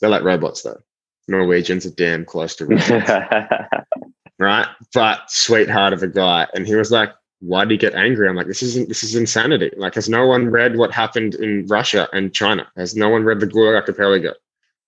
[0.00, 0.80] They're like robots though.
[1.28, 2.90] Norwegians are damn close to robots,
[4.38, 4.66] right?
[4.92, 8.34] But sweetheart of a guy, and he was like, "Why do you get angry?" I'm
[8.34, 9.70] like, "This isn't this is insanity.
[9.76, 12.66] Like, has no one read what happened in Russia and China?
[12.76, 14.34] Has no one read the Gulag Archipelago?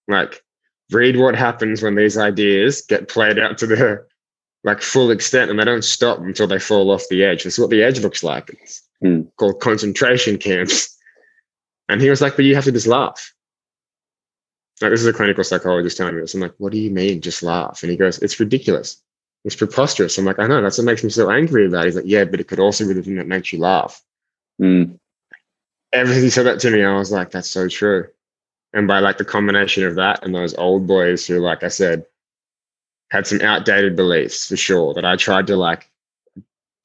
[0.09, 0.42] Like,
[0.90, 4.04] read what happens when these ideas get played out to the
[4.64, 7.44] like full extent and they don't stop until they fall off the edge.
[7.44, 8.50] That's what the edge looks like.
[8.50, 9.26] It's mm.
[9.36, 10.96] called concentration camps.
[11.88, 13.34] And he was like, but you have to just laugh.
[14.80, 16.34] Like, this is a clinical psychologist telling me this.
[16.34, 17.82] I'm like, what do you mean just laugh?
[17.82, 19.02] And he goes, it's ridiculous.
[19.44, 20.16] It's preposterous.
[20.18, 21.86] I'm like, I know, that's what makes me so angry about it.
[21.86, 24.00] He's like, yeah, but it could also be the thing that makes you laugh.
[24.60, 24.98] Mm.
[25.92, 28.08] Everything he said that to me, I was like, that's so true.
[28.74, 32.06] And by like the combination of that and those old boys who, like I said,
[33.10, 35.90] had some outdated beliefs for sure that I tried to like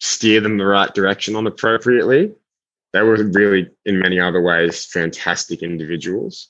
[0.01, 2.33] steer them the right direction on appropriately.
[2.93, 6.49] They were really, in many other ways, fantastic individuals.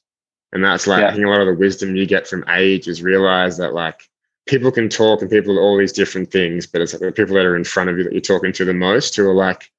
[0.52, 1.10] And that's like, yeah.
[1.10, 4.10] I think a lot of the wisdom you get from age is realize that like
[4.48, 7.36] people can talk and people are all these different things, but it's like the people
[7.36, 9.72] that are in front of you that you're talking to the most who are like,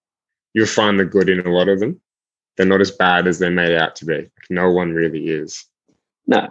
[0.54, 2.00] you'll find the good in a lot of them.
[2.59, 4.14] They're not as bad as they're made out to be.
[4.14, 5.64] Like, no one really is.
[6.26, 6.48] No,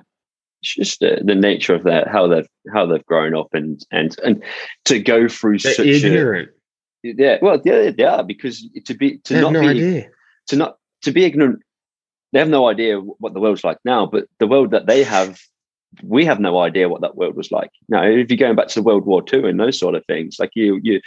[0.62, 4.18] it's just uh, the nature of that how they've how they've grown up and and
[4.24, 4.44] and
[4.86, 6.50] to go through They're such ignorant.
[7.06, 10.10] A, yeah, well, yeah, they are because to be to not no be idea.
[10.48, 11.62] to not to be ignorant,
[12.34, 14.06] they have no idea what the world's like now.
[14.06, 15.40] But the world that they have,
[16.04, 17.70] we have no idea what that world was like.
[17.88, 20.52] Now, if you're going back to World War Two and those sort of things, like
[20.56, 21.02] you, you,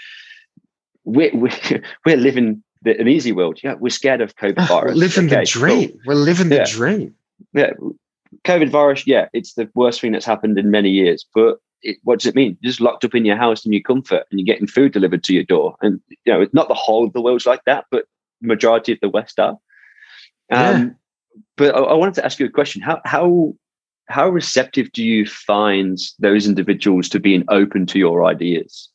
[1.05, 3.61] we're we're, we're living the, an easy world.
[3.63, 4.95] Yeah, we're scared of COVID virus.
[4.95, 5.89] We're living okay, the dream.
[5.91, 6.01] Cool.
[6.07, 6.65] We're living the yeah.
[6.67, 7.15] dream.
[7.53, 7.73] Yeah,
[8.45, 9.07] COVID virus.
[9.07, 11.25] Yeah, it's the worst thing that's happened in many years.
[11.35, 12.57] But it, what does it mean?
[12.61, 15.25] You're just locked up in your house in your comfort, and you're getting food delivered
[15.25, 15.77] to your door.
[15.81, 18.05] And you know, it's not the whole of the world's like that, but
[18.41, 19.51] majority of the West are.
[19.51, 19.59] Um,
[20.51, 20.89] yeah.
[21.57, 22.83] But I, I wanted to ask you a question.
[22.83, 23.55] How how
[24.09, 28.89] how receptive do you find those individuals to being open to your ideas?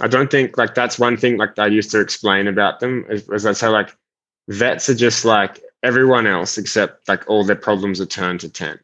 [0.00, 3.28] I don't think like that's one thing like I used to explain about them is,
[3.30, 3.96] is I say like
[4.48, 8.78] vets are just like everyone else except like all their problems are turned to 10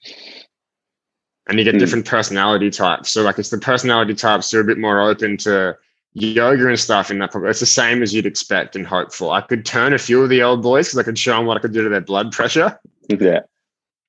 [1.49, 1.79] and you get mm.
[1.79, 3.11] different personality types.
[3.11, 5.77] So like it's the personality types who are a bit more open to
[6.15, 9.35] yoga and stuff in that it's the same as you'd expect and hope for.
[9.35, 11.57] I could turn a few of the old boys because i could show them what
[11.57, 12.79] i could do to their blood pressure.
[13.09, 13.41] Yeah.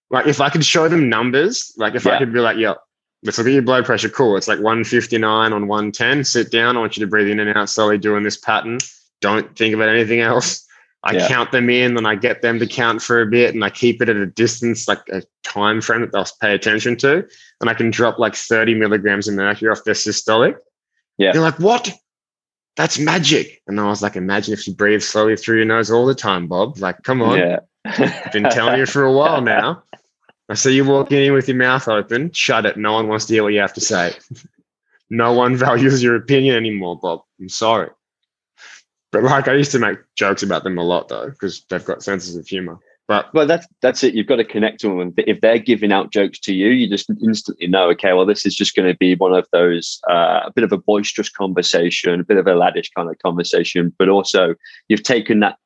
[0.10, 2.14] Like if i could show them numbers like if yeah.
[2.14, 2.76] i could be like yeah
[3.24, 4.10] let's look at your blood pressure.
[4.10, 4.38] Cool.
[4.38, 6.24] It's like 159 on 110.
[6.24, 6.78] Sit down.
[6.78, 8.80] I want you to breathe in and out slowly doing this pattern.
[9.22, 10.66] Don't think about anything else.
[11.06, 11.28] I yeah.
[11.28, 14.02] count them in and I get them to count for a bit and I keep
[14.02, 17.28] it at a distance, like a time frame that they'll pay attention to.
[17.60, 20.56] And I can drop like 30 milligrams of mercury off their systolic.
[21.18, 21.34] Yeah.
[21.34, 21.94] They're like, what?
[22.78, 23.62] That's magic.
[23.68, 26.48] And I was like, imagine if you breathe slowly through your nose all the time,
[26.48, 26.78] Bob.
[26.78, 27.38] Like, come on.
[27.38, 27.60] Yeah.
[28.32, 29.84] Been telling you for a while now.
[30.50, 32.32] I see you walking in with your mouth open.
[32.32, 32.78] Shut it.
[32.78, 34.14] No one wants to hear what you have to say.
[35.10, 37.22] no one values your opinion anymore, Bob.
[37.40, 37.90] I'm sorry.
[39.12, 42.04] But like I used to make jokes about them a lot though, because they've got
[42.04, 42.80] senses of humor.
[43.08, 44.16] But well, that's that's it.
[44.16, 45.14] You've got to connect to them.
[45.18, 47.90] If they're giving out jokes to you, you just instantly know.
[47.92, 50.72] Okay, well, this is just going to be one of those uh, a bit of
[50.72, 53.94] a boisterous conversation, a bit of a laddish kind of conversation.
[54.00, 54.56] But also,
[54.88, 55.58] you've taken that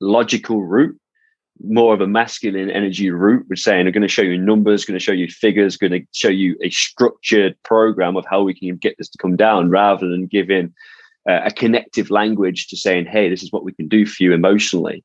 [0.00, 0.98] logical route
[1.64, 4.98] more of a masculine energy route with saying I'm going to show you numbers, going
[4.98, 8.76] to show you figures, going to show you a structured program of how we can
[8.76, 10.72] get this to come down rather than giving
[11.28, 14.32] uh, a connective language to saying, hey, this is what we can do for you
[14.32, 15.04] emotionally.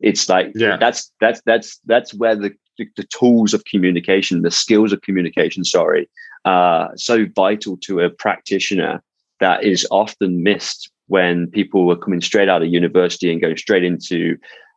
[0.00, 0.76] It's like yeah.
[0.76, 5.64] that's that's that's that's where the, the, the tools of communication, the skills of communication,
[5.64, 6.08] sorry,
[6.44, 9.02] are so vital to a practitioner
[9.40, 13.84] that is often missed when people are coming straight out of university and going straight
[13.84, 14.36] into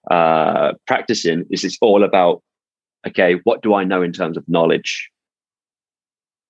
[0.10, 2.42] uh, practicing is it's all about
[3.08, 5.10] okay what do i know in terms of knowledge?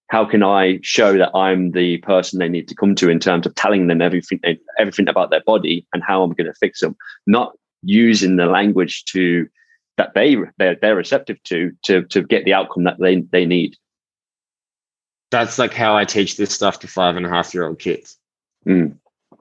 [0.10, 3.46] How can i show that i'm the person they need to come to in terms
[3.46, 4.40] of telling them everything
[4.80, 6.96] everything about their body and how i'm going to fix them
[7.28, 9.48] not using the language to
[10.00, 13.76] that they they're, they're receptive to to to get the outcome that they they need.
[15.30, 18.18] That's like how i teach this stuff to five and a half year old kids.
[18.68, 18.98] Mm.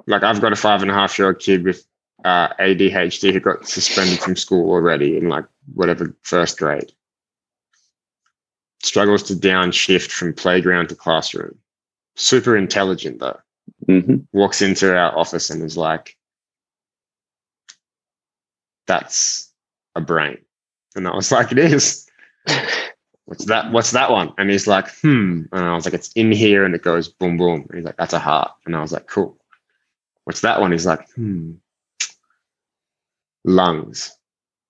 [0.06, 1.84] like i've got a five and a half year old kid with
[2.24, 5.44] uh, ADHD who got suspended from school already in like
[5.74, 6.92] whatever first grade.
[8.82, 11.58] Struggles to downshift from playground to classroom.
[12.16, 13.38] Super intelligent though.
[13.88, 14.16] Mm-hmm.
[14.32, 16.16] Walks into our office and is like,
[18.86, 19.52] "That's
[19.94, 20.38] a brain,"
[20.96, 22.08] and I was like, "It is."
[23.26, 23.72] What's that?
[23.72, 24.32] What's that one?
[24.38, 27.36] And he's like, "Hmm," and I was like, "It's in here," and it goes boom
[27.36, 27.66] boom.
[27.68, 29.36] And he's like, "That's a heart," and I was like, "Cool."
[30.24, 30.72] What's that one?
[30.72, 31.54] He's like, "Hmm."
[33.48, 34.12] Lungs.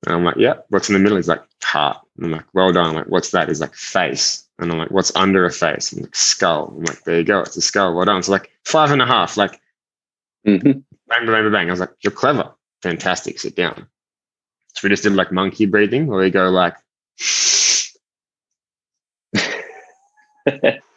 [0.06, 1.16] And I'm like, yeah, what's in the middle?
[1.16, 1.98] He's like, heart.
[2.16, 2.86] And I'm like, well done.
[2.86, 3.48] I'm like, what's that?
[3.48, 4.44] He's like, face.
[4.58, 5.92] And I'm like, what's under a face?
[5.92, 6.72] I'm like, skull.
[6.76, 7.40] I'm like, there you go.
[7.40, 7.94] It's a skull.
[7.94, 8.22] Well done.
[8.22, 9.60] So like five and a half, like
[10.46, 10.70] mm-hmm.
[10.70, 11.68] bang, bang, bang, bang.
[11.68, 12.54] I was like, you're clever.
[12.82, 13.38] Fantastic.
[13.38, 13.86] Sit down.
[14.74, 16.76] So we just did like monkey breathing where we go like,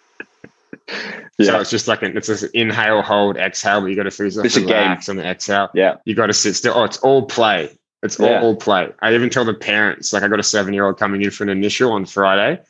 [1.37, 1.45] Yeah.
[1.47, 4.29] So it's just like an, it's an inhale, hold, exhale, but you got to feel
[4.29, 5.69] like relax on the exhale.
[5.73, 5.95] Yeah.
[6.05, 6.73] You got to sit still.
[6.75, 7.75] Oh, it's all play.
[8.03, 8.41] It's all, yeah.
[8.41, 8.91] all play.
[9.01, 11.43] I even tell the parents, like I got a seven year old coming in for
[11.43, 12.61] an initial on Friday,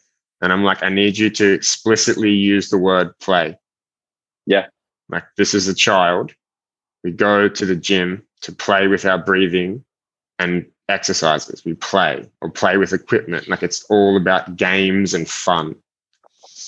[0.42, 3.58] and I'm like, I need you to explicitly use the word play.
[4.46, 4.68] Yeah.
[5.10, 6.34] Like this is a child.
[7.04, 9.84] We go to the gym to play with our breathing
[10.40, 11.64] and exercises.
[11.66, 13.48] We play or play with equipment.
[13.48, 15.76] Like it's all about games and fun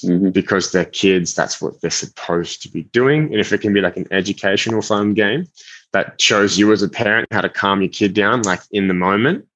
[0.04, 0.30] mm-hmm.
[0.30, 1.34] because they're kids.
[1.34, 3.26] That's what they're supposed to be doing.
[3.26, 5.48] And if it can be like an educational fun game
[5.92, 8.94] that shows you as a parent how to calm your kid down, like in the
[8.94, 9.48] moment,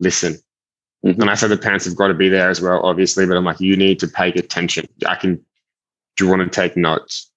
[0.00, 0.34] listen.
[1.04, 1.20] Mm-hmm.
[1.20, 3.44] And I said the parents have got to be there as well, obviously, but I'm
[3.44, 4.86] like, you need to pay attention.
[5.06, 5.36] I can,
[6.16, 7.30] do you want to take notes?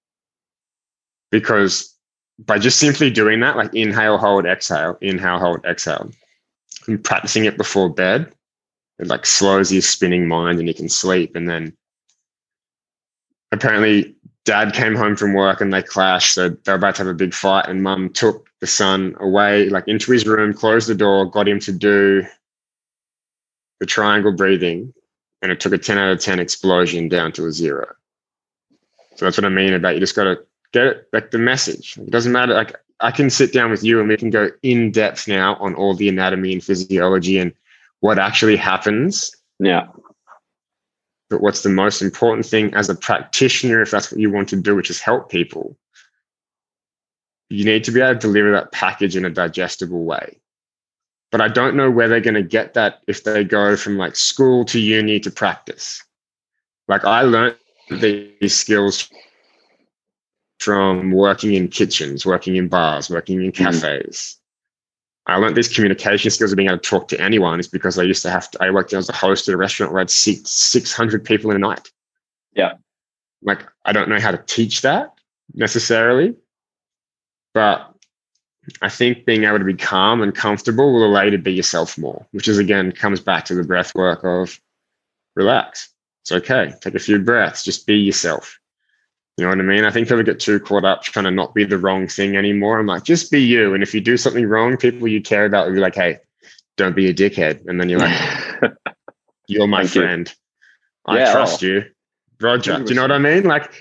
[1.31, 1.95] Because
[2.39, 6.11] by just simply doing that, like inhale, hold, exhale, inhale, hold, exhale,
[6.87, 8.31] and practicing it before bed,
[8.99, 11.35] it like slows your spinning mind and you can sleep.
[11.35, 11.75] And then
[13.51, 16.33] apparently dad came home from work and they clashed.
[16.33, 19.69] So they were about to have a big fight, and mum took the son away,
[19.69, 22.23] like into his room, closed the door, got him to do
[23.79, 24.93] the triangle breathing.
[25.41, 27.93] and it took a 10 out of 10 explosion down to a zero.
[29.15, 30.39] So that's what I mean about you just got to
[30.73, 31.97] get it like the message.
[31.97, 32.55] It doesn't matter.
[32.55, 35.75] Like I can sit down with you and we can go in depth now on
[35.75, 37.53] all the anatomy and physiology and
[37.99, 39.35] what actually happens.
[39.59, 39.87] Yeah.
[41.35, 44.55] But what's the most important thing as a practitioner, if that's what you want to
[44.55, 45.77] do, which is help people,
[47.49, 50.39] you need to be able to deliver that package in a digestible way.
[51.33, 54.15] But I don't know where they're going to get that if they go from like
[54.15, 56.01] school to uni to practice.
[56.87, 57.57] Like I learned
[57.89, 59.09] these skills
[60.61, 63.65] from working in kitchens, working in bars, working in mm-hmm.
[63.65, 64.37] cafes.
[65.27, 68.03] I learned these communication skills of being able to talk to anyone is because I
[68.03, 70.49] used to have to, I worked as a host at a restaurant where I'd six,
[70.49, 71.91] 600 people in a night.
[72.53, 72.73] Yeah.
[73.41, 75.13] Like, I don't know how to teach that
[75.53, 76.35] necessarily,
[77.53, 77.91] but
[78.81, 81.97] I think being able to be calm and comfortable will allow you to be yourself
[81.97, 84.59] more, which is again comes back to the breath work of
[85.35, 85.89] relax.
[86.23, 86.73] It's okay.
[86.81, 87.63] Take a few breaths.
[87.63, 88.59] Just be yourself.
[89.37, 89.83] You know what I mean?
[89.83, 92.79] I think people get too caught up trying to not be the wrong thing anymore.
[92.79, 93.73] I'm like, just be you.
[93.73, 96.19] And if you do something wrong, people you care about will be like, hey,
[96.77, 97.67] don't be a dickhead.
[97.67, 98.17] And then you're like,
[99.47, 100.33] you're my Thank friend.
[101.07, 101.13] You.
[101.13, 101.67] I yeah, trust oh.
[101.67, 101.85] you.
[102.39, 102.73] Roger.
[102.75, 102.85] 100%.
[102.85, 103.43] Do you know what I mean?
[103.43, 103.73] Like,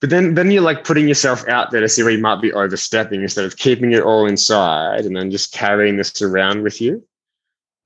[0.00, 2.52] but then then you're like putting yourself out there to see where you might be
[2.52, 7.04] overstepping instead of keeping it all inside and then just carrying this around with you.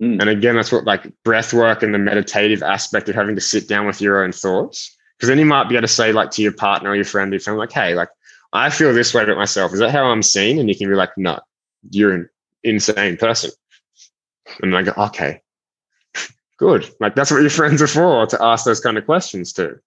[0.02, 0.20] Mm.
[0.20, 3.68] And again, that's what like breath work and the meditative aspect of having to sit
[3.68, 6.42] down with your own thoughts because then you might be able to say, like, to
[6.42, 8.10] your partner or your friend, if I'm like, hey, like,
[8.52, 9.72] I feel this way about myself.
[9.72, 10.58] Is that how I'm seen?
[10.58, 11.40] And you can be like, no,
[11.90, 12.28] you're an
[12.62, 13.50] insane person.
[14.62, 15.40] And I go, okay,
[16.58, 16.88] good.
[17.00, 19.78] Like, that's what your friends are for, to ask those kind of questions to.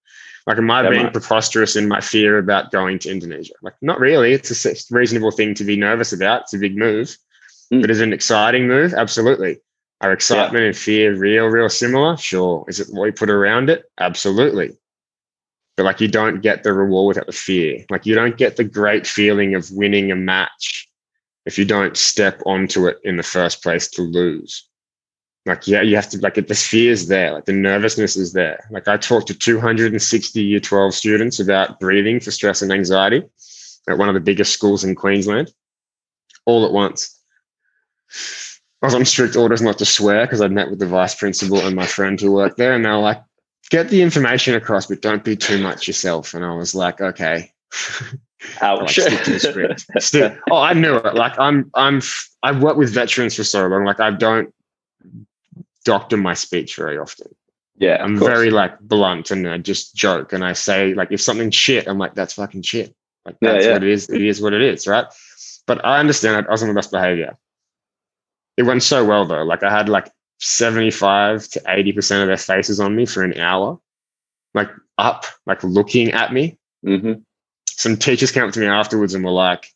[0.46, 3.52] Like, am I being preposterous in my fear about going to Indonesia?
[3.62, 4.32] Like, not really.
[4.32, 6.42] It's a reasonable thing to be nervous about.
[6.42, 7.16] It's a big move.
[7.72, 7.82] Mm.
[7.82, 8.94] But is it an exciting move?
[8.94, 9.60] Absolutely.
[10.00, 10.68] Are excitement yeah.
[10.68, 12.16] and fear real, real similar?
[12.16, 12.64] Sure.
[12.68, 13.84] Is it what we put around it?
[14.00, 14.78] Absolutely
[15.76, 17.84] but like you don't get the reward without the fear.
[17.90, 20.88] Like you don't get the great feeling of winning a match
[21.46, 24.68] if you don't step onto it in the first place to lose.
[25.46, 28.68] Like, yeah, you have to, like, the fear is there, like, the nervousness is there.
[28.70, 33.22] Like, I talked to 260 year 12 students about breathing for stress and anxiety
[33.88, 35.50] at one of the biggest schools in Queensland
[36.44, 37.18] all at once.
[38.82, 41.58] I was on strict orders not to swear because I'd met with the vice principal
[41.58, 43.22] and my friend who worked there, and they were like,
[43.70, 46.34] get the information across, but don't be too much yourself.
[46.34, 47.52] And I was like, okay.
[48.60, 48.80] Ouch.
[48.80, 49.86] like, stick to the script.
[49.98, 51.14] Still, oh, I knew it.
[51.14, 52.02] Like I'm, I'm,
[52.42, 53.84] I've worked with veterans for so long.
[53.84, 54.52] Like I don't
[55.84, 57.34] doctor my speech very often.
[57.76, 61.54] Yeah, I'm very like blunt and I just joke and I say like if something's
[61.54, 62.94] shit, I'm like that's fucking shit.
[63.24, 63.74] Like that's yeah, yeah.
[63.74, 64.10] what it is.
[64.10, 65.06] It is what it is, right?
[65.66, 66.48] But I understand it.
[66.48, 67.38] I was on the best behavior.
[68.58, 69.44] It went so well though.
[69.44, 70.10] Like I had like
[70.40, 73.78] 75 to 80% of their faces on me for an hour,
[74.54, 76.58] like up, like looking at me.
[76.84, 77.20] Mm-hmm.
[77.68, 79.72] Some teachers came up to me afterwards and were like,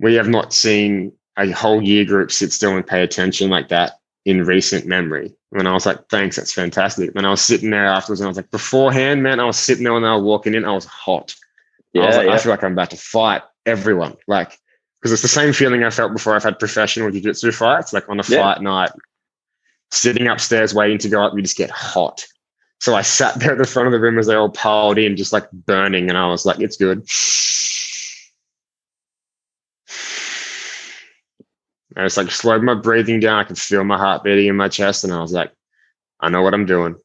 [0.00, 3.98] We have not seen a whole year group sit still and pay attention like that
[4.24, 5.34] in recent memory.
[5.52, 7.12] And I was like, Thanks, that's fantastic.
[7.14, 9.84] And I was sitting there afterwards and I was like, Beforehand, man, I was sitting
[9.84, 11.34] there when they were walking in, I was hot.
[11.92, 12.32] Yeah, I was like, yeah.
[12.32, 14.16] I feel like I'm about to fight everyone.
[14.26, 14.58] Like,
[15.00, 18.20] because it's the same feeling I felt before I've had professional jiu-jitsu fights, like on
[18.20, 18.40] a yeah.
[18.40, 18.90] fight night,
[19.92, 22.24] sitting upstairs waiting to go up, you just get hot.
[22.80, 25.16] So I sat there at the front of the room as they all piled in,
[25.16, 26.08] just like burning.
[26.08, 27.06] And I was like, it's good.
[31.94, 33.38] I just like slowed my breathing down.
[33.38, 35.04] I could feel my heart beating in my chest.
[35.04, 35.52] And I was like,
[36.20, 36.96] I know what I'm doing.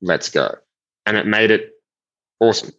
[0.00, 0.56] Let's go.
[1.04, 1.74] And it made it
[2.40, 2.72] awesome.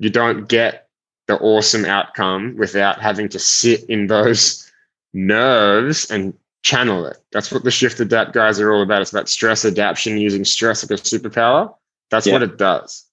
[0.00, 0.88] You don't get
[1.28, 4.70] the awesome outcome without having to sit in those
[5.12, 7.16] nerves and channel it.
[7.32, 9.02] That's what the Shift Adapt guys are all about.
[9.02, 11.74] It's about stress adaptation, using stress like a superpower.
[12.10, 12.34] That's yeah.
[12.34, 13.06] what it does.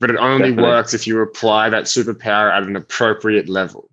[0.00, 0.64] But it only Definitely.
[0.64, 3.90] works if you apply that superpower at an appropriate level.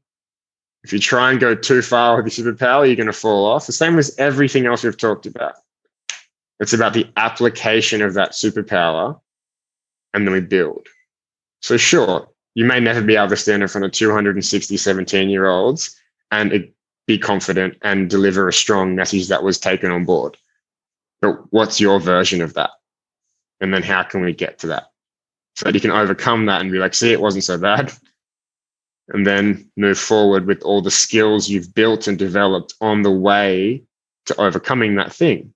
[0.84, 3.67] If you try and go too far with your superpower, you're going to fall off.
[3.67, 5.53] The same as everything else we've talked about.
[6.59, 9.19] It's about the application of that superpower
[10.13, 10.88] and then we build.
[11.61, 15.47] So, sure, you may never be able to stand in front of 260 17 year
[15.47, 15.95] olds
[16.32, 16.72] and
[17.08, 20.38] be confident and deliver a strong message that was taken on board.
[21.22, 22.72] But what's your version of that?
[23.60, 24.91] And then how can we get to that?
[25.56, 27.91] So that you can overcome that and be like, see, it wasn't so bad.
[29.10, 33.84] And then move forward with all the skills you've built and developed on the way
[34.28, 35.54] to overcoming that thing.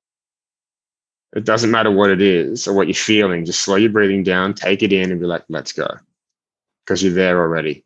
[1.35, 4.53] It doesn't matter what it is or what you're feeling, just slow your breathing down,
[4.53, 5.87] take it in, and be like, let's go.
[6.85, 7.84] Because you're there already.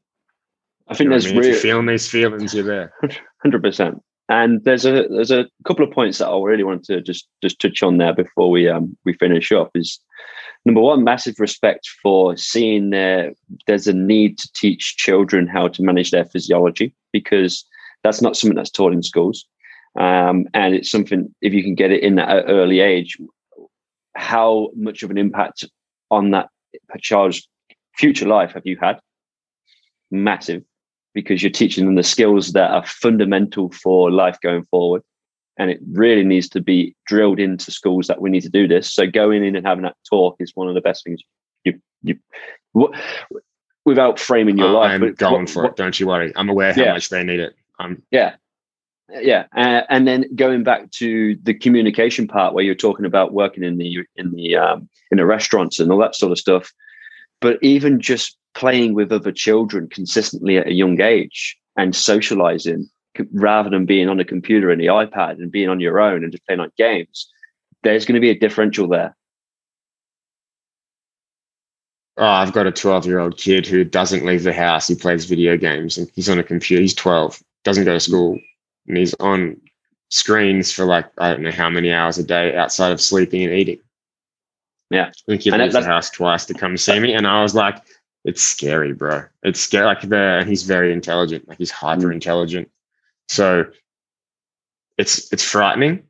[0.90, 1.40] I think you know there's I mean?
[1.42, 1.60] real...
[1.60, 2.94] feeling these feelings, you're there.
[3.42, 4.02] Hundred percent.
[4.28, 7.60] And there's a there's a couple of points that I really wanted to just just
[7.60, 9.72] touch on there before we um we finish up.
[9.76, 10.00] Is
[10.66, 13.34] number one, massive respect for seeing there
[13.68, 17.66] there's a need to teach children how to manage their physiology because
[18.04, 19.46] that's not something that's taught in schools.
[20.00, 23.18] Um, and it's something if you can get it in that early age,
[24.16, 25.66] how much of an impact
[26.12, 26.50] on that
[27.00, 27.48] child's
[27.98, 29.00] future life have you had?
[30.12, 30.64] Massive,
[31.22, 35.04] because you're teaching them the skills that are fundamental for life going forward.
[35.58, 38.92] And it really needs to be drilled into schools that we need to do this.
[38.92, 41.22] So going in and having that talk is one of the best things
[41.66, 42.18] you you
[42.72, 42.92] what,
[43.86, 44.92] without framing your uh, life.
[44.92, 45.76] I'm going what, for what, it.
[45.76, 46.32] Don't you worry.
[46.36, 46.94] I'm aware how yeah.
[46.94, 47.56] much they need it.
[47.80, 48.36] Um, yeah,
[49.10, 53.64] yeah, uh, and then going back to the communication part where you're talking about working
[53.64, 56.72] in the in the um, in the restaurants and all that sort of stuff,
[57.42, 62.90] but even just playing with other children consistently at a young age and socializing
[63.32, 66.32] rather than being on a computer and the iPad and being on your own and
[66.32, 67.30] just playing like games,
[67.84, 69.16] there's going to be a differential there.
[72.18, 74.88] Oh, I've got a 12 year old kid who doesn't leave the house.
[74.88, 76.82] He plays video games and he's on a computer.
[76.82, 78.40] He's 12, doesn't go to school,
[78.88, 79.60] and he's on
[80.10, 83.54] screens for like I don't know how many hours a day outside of sleeping and
[83.54, 83.80] eating.
[84.90, 87.54] Yeah, I think he leaves the house twice to come see me, and I was
[87.54, 87.78] like,
[88.26, 89.26] "It's scary, bro.
[89.44, 92.70] It's scary." Like the and he's very intelligent, like he's hyper intelligent,
[93.28, 93.66] so
[94.98, 96.04] it's it's frightening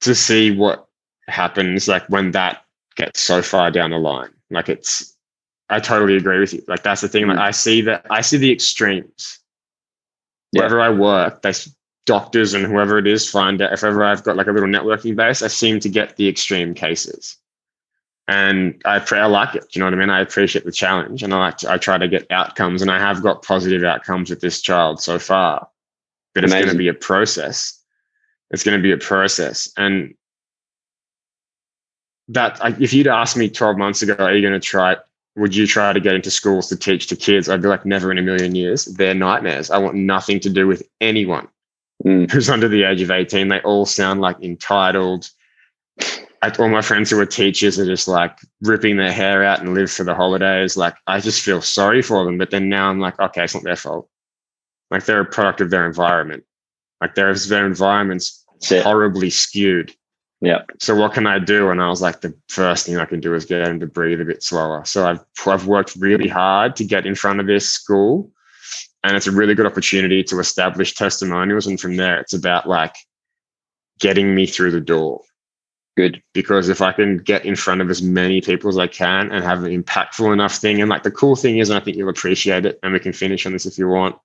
[0.00, 0.88] to see what
[1.28, 2.64] happens like when that
[2.96, 4.30] gets so far down the line.
[4.50, 5.16] Like it's,
[5.68, 6.62] I totally agree with you.
[6.66, 7.28] Like that's the thing.
[7.28, 7.42] Like mm.
[7.42, 9.38] I see that I see the extremes
[10.52, 10.60] yeah.
[10.60, 11.52] wherever I work, they
[12.06, 15.14] doctors and whoever it is find out if ever I've got like a little networking
[15.14, 17.36] base, I seem to get the extreme cases.
[18.30, 19.62] And I, I like it.
[19.62, 20.08] Do you know what I mean?
[20.08, 22.96] I appreciate the challenge and I like to, I try to get outcomes and I
[23.00, 25.66] have got positive outcomes with this child so far.
[26.32, 26.58] But Amazing.
[26.58, 27.76] it's going to be a process.
[28.52, 29.72] It's going to be a process.
[29.76, 30.14] And
[32.28, 34.96] that if you'd asked me 12 months ago, are you going to try
[35.34, 37.48] would you try to get into schools to teach to kids?
[37.48, 38.84] I'd be like, never in a million years.
[38.84, 39.72] They're nightmares.
[39.72, 41.48] I want nothing to do with anyone
[42.04, 42.30] mm.
[42.30, 43.48] who's under the age of 18.
[43.48, 45.30] They all sound like entitled.
[46.42, 49.74] I, all my friends who are teachers are just like ripping their hair out and
[49.74, 50.76] live for the holidays.
[50.76, 52.38] Like, I just feel sorry for them.
[52.38, 54.08] But then now I'm like, okay, it's not their fault.
[54.90, 56.44] Like, they're a product of their environment.
[57.00, 59.94] Like, their, their environment's horribly skewed
[60.40, 60.62] yeah.
[60.78, 61.68] So what can I do?
[61.68, 64.20] And I was like, the first thing I can do is get him to breathe
[64.20, 64.84] a bit slower.
[64.84, 68.30] So I've I've worked really hard to get in front of this school,
[69.04, 71.66] and it's a really good opportunity to establish testimonials.
[71.66, 72.94] And from there, it's about like
[73.98, 75.20] getting me through the door.
[76.00, 76.22] Good.
[76.32, 79.44] Because if I can get in front of as many people as I can and
[79.44, 82.08] have an impactful enough thing, and like the cool thing is, and I think you'll
[82.08, 84.16] appreciate it, and we can finish on this if you want,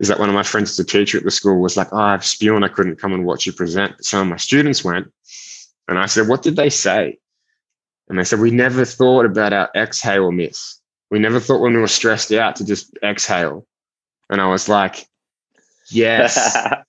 [0.00, 1.98] is that one of my friends as a teacher at the school was like, Oh,
[1.98, 3.96] I've spewed, and I couldn't come and watch you present.
[3.96, 5.12] But some of my students went.
[5.86, 7.20] And I said, What did they say?
[8.08, 10.80] And they said, We never thought about our exhale miss.
[11.12, 13.64] We never thought when we were stressed out to just exhale.
[14.28, 15.06] And I was like,
[15.88, 16.34] Yes.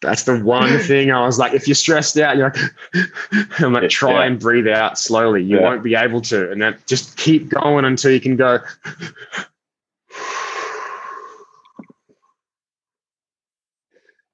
[0.00, 3.10] That's the one thing I was like, if you're stressed out, you're like,
[3.60, 4.24] I'm like, try yeah.
[4.24, 5.42] and breathe out slowly.
[5.42, 5.62] You yeah.
[5.62, 6.50] won't be able to.
[6.50, 8.58] And then just keep going until you can go.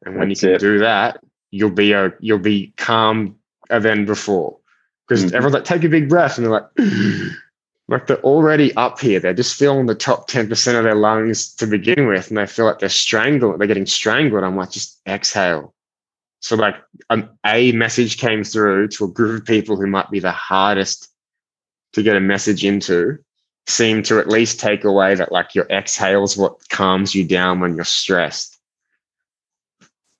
[0.02, 0.61] And when That's you can it.
[0.61, 3.36] do that, you'll be a you'll be calm
[3.68, 4.56] than before.
[5.06, 5.36] Because mm-hmm.
[5.36, 6.68] everyone's like, take a big breath, and they're like,
[7.91, 9.20] like they're already up here.
[9.20, 12.64] They're just feeling the top 10% of their lungs to begin with, and they feel
[12.64, 14.45] like they're strangled, they're getting strangled.
[14.45, 15.74] I'm like, just exhale.
[16.41, 16.76] So like
[17.11, 21.09] um, a message came through to a group of people who might be the hardest
[21.93, 23.18] to get a message into
[23.66, 27.76] seem to at least take away that like your exhales what calms you down when
[27.76, 28.61] you're stressed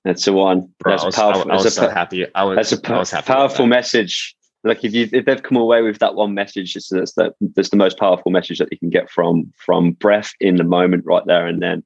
[0.03, 0.73] that's the one.
[0.79, 1.51] Bro, that's I was, powerful.
[1.51, 2.25] I, was so happy.
[2.33, 4.35] I was, that's a I was happy powerful message.
[4.63, 7.69] Like if you if they've come away with that one message, it's, that's the that's
[7.69, 11.25] the most powerful message that you can get from from breath in the moment right
[11.25, 11.83] there and then.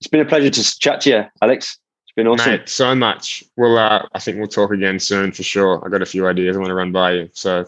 [0.00, 1.78] It's been a pleasure to chat to you, Alex.
[2.02, 2.50] It's been awesome.
[2.50, 3.44] Mate, so much.
[3.56, 5.80] Well, uh, I think we'll talk again soon for sure.
[5.86, 7.30] I got a few ideas I want to run by you.
[7.32, 7.66] So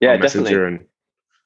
[0.00, 0.54] yeah, definitely.
[0.54, 0.86] And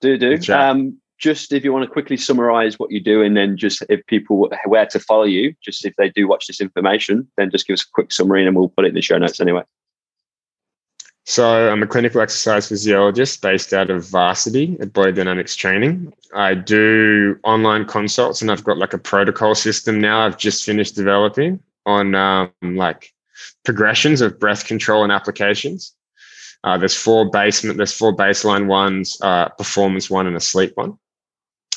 [0.03, 0.53] do do.
[0.53, 4.05] Um, just if you want to quickly summarize what you do and then just if
[4.07, 7.75] people where to follow you just if they do watch this information then just give
[7.75, 9.63] us a quick summary and we'll put it in the show notes anyway
[11.27, 16.13] so i'm a clinical exercise physiologist based out of varsity at body dynamics training.
[16.35, 20.95] I do online consults and i've got like a protocol system now i've just finished
[20.97, 23.13] developing on um, like
[23.65, 25.95] progressions of breath control and applications.
[26.65, 30.99] Uh, there's four basement there's four baseline ones uh, performance one and a sleep one.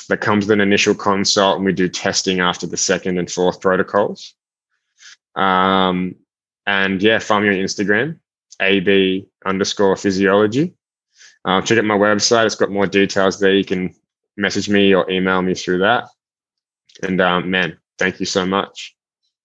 [0.08, 3.60] That comes with an initial consult and we do testing after the second and fourth
[3.60, 4.34] protocols.
[5.36, 6.16] Um,
[6.66, 8.18] and yeah, find me on Instagram,
[8.60, 10.74] AB underscore physiology.
[11.44, 12.46] Um, check out my website.
[12.46, 13.54] It's got more details there.
[13.54, 13.94] You can
[14.36, 16.04] message me or email me through that.
[17.02, 18.94] And um, man, thank you so much.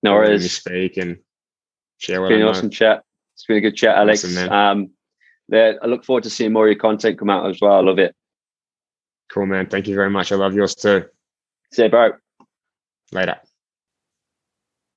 [0.03, 0.51] No for letting me worries.
[0.51, 1.17] speak and
[1.97, 2.49] share It's been I an know.
[2.49, 3.03] awesome chat.
[3.33, 4.23] It's been a good chat, Alex.
[4.23, 4.89] Awesome, um,
[5.47, 7.73] there, I look forward to seeing more of your content come out as well.
[7.73, 8.15] I love it.
[9.31, 9.67] Cool, man.
[9.67, 10.31] Thank you very much.
[10.31, 11.05] I love yours too.
[11.71, 12.11] See you, bro.
[13.11, 13.37] Later.